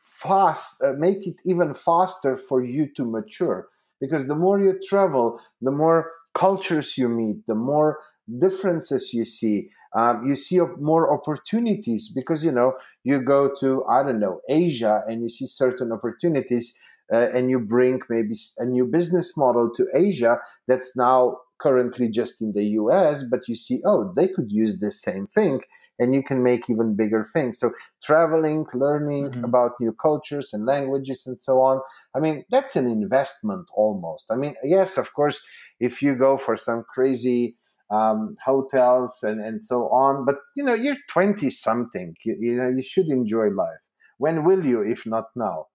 [0.03, 3.69] fast uh, make it even faster for you to mature
[4.01, 7.99] because the more you travel, the more cultures you meet, the more
[8.39, 9.71] differences you see.
[9.95, 15.03] Um, you see more opportunities because you know you go to I don't know Asia
[15.09, 16.79] and you see certain opportunities,
[17.13, 22.41] uh, and you bring maybe a new business model to Asia that's now currently just
[22.41, 25.61] in the US, but you see oh they could use the same thing
[25.99, 27.59] and you can make even bigger things.
[27.59, 27.73] So
[28.03, 29.45] traveling, learning mm-hmm.
[29.45, 31.81] about new cultures and languages and so on.
[32.15, 34.27] I mean that's an investment almost.
[34.31, 35.45] I mean yes, of course
[35.79, 37.57] if you go for some crazy
[37.91, 42.69] um, hotels and, and so on, but you know, you're 20 something, you, you know,
[42.69, 43.89] you should enjoy life.
[44.19, 45.67] When will you, if not now?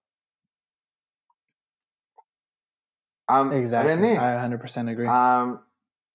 [3.28, 3.92] Um, exactly.
[3.92, 5.08] Rene, I 100% agree.
[5.08, 5.60] Um,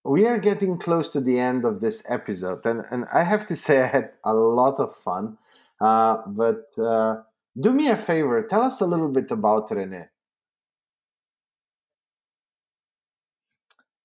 [0.04, 3.56] we are getting close to the end of this episode, and, and I have to
[3.66, 5.38] say, I had a lot of fun.
[5.80, 7.22] Uh, but uh,
[7.60, 10.06] do me a favor, tell us a little bit about Rene.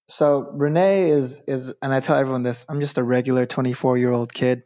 [0.09, 2.64] So Rene is is, and I tell everyone this.
[2.68, 4.62] I'm just a regular 24 year old kid.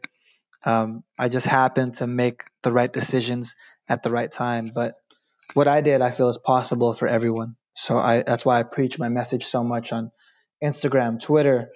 [0.63, 3.55] Um, I just happen to make the right decisions
[3.89, 4.71] at the right time.
[4.73, 4.93] But
[5.55, 7.55] what I did, I feel is possible for everyone.
[7.75, 10.11] So I that's why I preach my message so much on
[10.63, 11.69] Instagram, Twitter,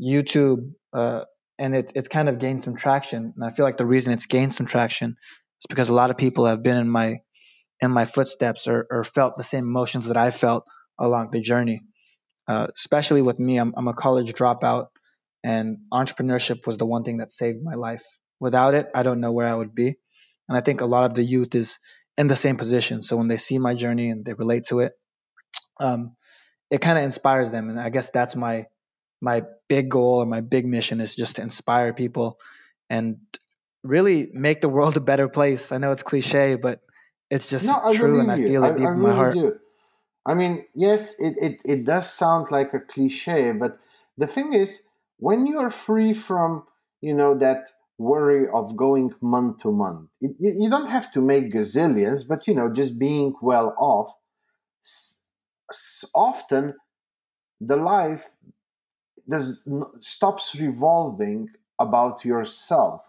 [0.00, 1.24] YouTube, uh,
[1.58, 3.34] and it's it's kind of gained some traction.
[3.36, 6.16] And I feel like the reason it's gained some traction is because a lot of
[6.16, 7.18] people have been in my
[7.80, 10.64] in my footsteps or, or felt the same emotions that I felt
[10.98, 11.82] along the journey.
[12.50, 14.88] Uh, especially with me, I'm, I'm a college dropout,
[15.44, 18.02] and entrepreneurship was the one thing that saved my life.
[18.40, 19.94] Without it, I don't know where I would be.
[20.48, 21.78] And I think a lot of the youth is
[22.16, 23.02] in the same position.
[23.02, 24.94] So when they see my journey and they relate to it,
[25.78, 26.16] um,
[26.72, 27.68] it kind of inspires them.
[27.68, 28.66] And I guess that's my
[29.20, 32.40] my big goal or my big mission is just to inspire people
[32.88, 33.18] and
[33.84, 35.70] really make the world a better place.
[35.70, 36.80] I know it's cliche, but
[37.30, 39.34] it's just no, true, and I feel it deep I, I in my heart.
[39.34, 39.54] Do.
[40.30, 43.78] I mean, yes, it, it, it does sound like a cliche, but
[44.16, 44.86] the thing is,
[45.18, 46.64] when you're free from,
[47.00, 51.52] you know, that worry of going month to month, it, you don't have to make
[51.52, 54.10] gazillions, but, you know, just being well off,
[56.14, 56.74] often
[57.60, 58.30] the life
[59.28, 59.62] does
[60.00, 63.02] stops revolving about yourself.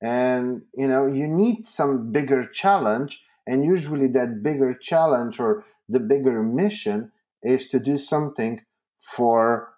[0.00, 6.00] And you know you need some bigger challenge and usually that bigger challenge or the
[6.00, 7.10] bigger mission
[7.42, 8.60] is to do something
[9.00, 9.70] for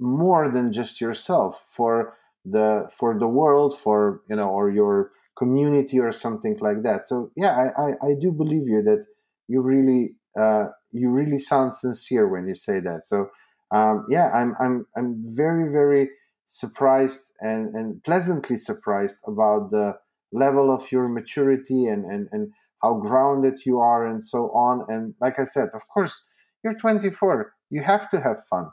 [0.00, 5.98] more than just yourself for the for the world for you know or your community
[5.98, 7.06] or something like that.
[7.06, 9.06] So yeah i i, I do believe you that
[9.48, 13.06] you really uh, you really sound sincere when you say that.
[13.06, 13.30] So
[13.72, 16.10] um, yeah i'm i'm i'm very very
[16.46, 19.94] surprised and and pleasantly surprised about the
[20.32, 22.52] level of your maturity and and and
[22.86, 24.86] how grounded you are and so on.
[24.88, 26.14] And like i said of course
[26.62, 28.66] you're 24 you have to have fun.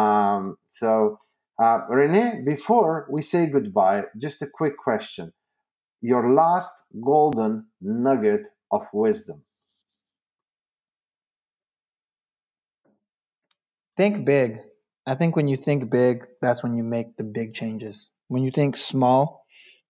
[0.00, 1.18] Um, so
[1.62, 5.32] uh, rene before we say goodbye just a quick question.
[6.00, 6.70] Your last
[7.10, 9.42] golden nugget of wisdom.
[13.96, 14.60] Think big.
[15.06, 18.10] I think when you think big that's when you make the big changes.
[18.28, 19.44] When you think small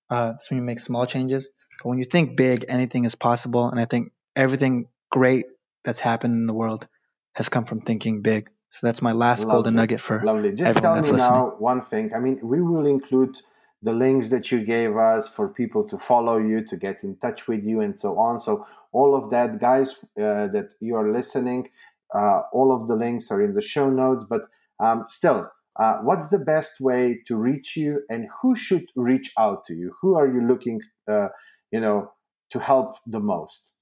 [0.08, 1.50] uh, that's when you make small changes
[1.82, 3.68] but when you think big, anything is possible.
[3.68, 5.46] And I think everything great
[5.84, 6.86] that's happened in the world
[7.34, 8.50] has come from thinking big.
[8.70, 9.52] So that's my last Lovely.
[9.52, 10.52] golden nugget for Lovely.
[10.52, 11.18] Just tell me listening.
[11.18, 12.12] now one thing.
[12.14, 13.36] I mean, we will include
[13.82, 17.48] the links that you gave us for people to follow you, to get in touch
[17.48, 18.38] with you, and so on.
[18.38, 21.70] So, all of that, guys, uh, that you are listening,
[22.14, 24.24] uh, all of the links are in the show notes.
[24.28, 24.42] But
[24.78, 29.64] um, still, uh, what's the best way to reach you, and who should reach out
[29.64, 29.94] to you?
[30.02, 31.28] Who are you looking, uh,
[31.70, 32.12] you know,
[32.50, 33.72] to help the most?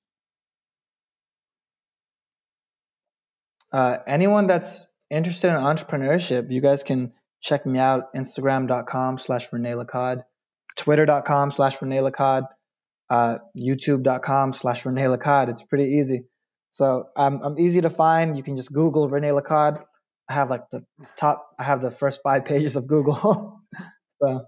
[3.73, 9.73] Uh, anyone that's interested in entrepreneurship, you guys can check me out instagram.com slash Rene
[9.73, 10.25] Lacad,
[10.77, 12.45] twitter.com slash Rene Lacad,
[13.11, 15.49] uh, youtube.com slash Rene Lacad.
[15.49, 16.25] It's pretty easy.
[16.73, 18.37] So I'm, I'm easy to find.
[18.37, 19.83] You can just Google Rene Lacad.
[20.29, 20.85] I have like the
[21.17, 23.61] top, I have the first five pages of Google.
[24.23, 24.45] so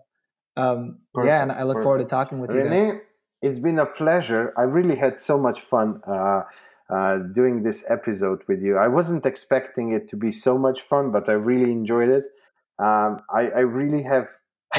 [0.57, 1.84] um, yeah, and I look perfect.
[1.84, 3.01] forward to talking with Rene, you guys.
[3.43, 4.53] It's been a pleasure.
[4.57, 6.01] I really had so much fun.
[6.07, 6.43] Uh,
[6.91, 8.76] uh, doing this episode with you.
[8.76, 12.24] I wasn't expecting it to be so much fun, but I really enjoyed it.
[12.80, 14.26] Um, I, I, really have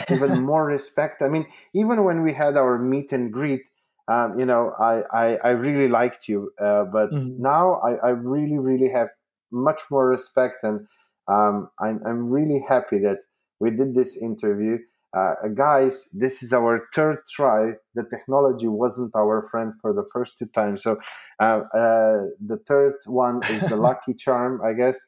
[0.10, 1.22] even more respect.
[1.22, 3.70] I mean, even when we had our meet and greet,
[4.10, 7.42] um, you know, I, I, I, really liked you, uh, but mm-hmm.
[7.42, 9.08] now I, I, really, really have
[9.52, 10.88] much more respect, and
[11.30, 13.20] um, I'm, I'm really happy that
[13.62, 14.80] we did this interview
[15.14, 17.72] uh, guys, this is our third try.
[17.96, 20.84] The technology wasn't our friend for the first two times.
[20.84, 20.98] So
[21.42, 25.00] uh, uh, the third one is the lucky charm, I guess.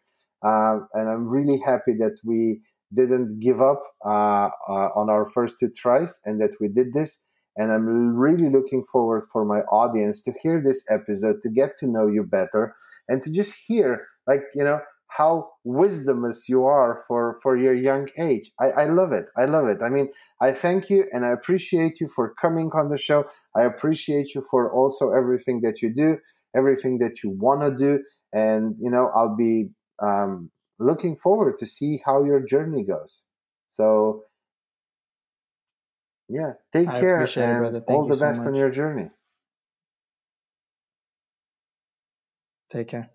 [0.46, 2.62] Uh, and I'm really happy that we
[2.94, 7.26] didn't give up uh, uh, on our first two tries and that we did this.
[7.56, 11.88] And I'm really looking forward for my audience to hear this episode, to get to
[11.88, 12.74] know you better,
[13.08, 14.80] and to just hear, like, you know,
[15.18, 18.52] how wisdomous you are for for your young age.
[18.60, 19.30] I, I love it.
[19.38, 19.82] I love it.
[19.82, 20.10] I mean
[20.42, 23.26] i thank you and i appreciate you for coming on the show.
[23.56, 26.18] I appreciate you for also everything that you do
[26.56, 28.04] everything that you want to do.
[28.32, 29.70] And you know i'll be
[30.02, 33.26] um, looking forward to see how your journey goes.
[33.68, 34.24] So
[36.30, 39.10] yeah take I care and it, all the best so on your journey.
[42.70, 43.12] Take care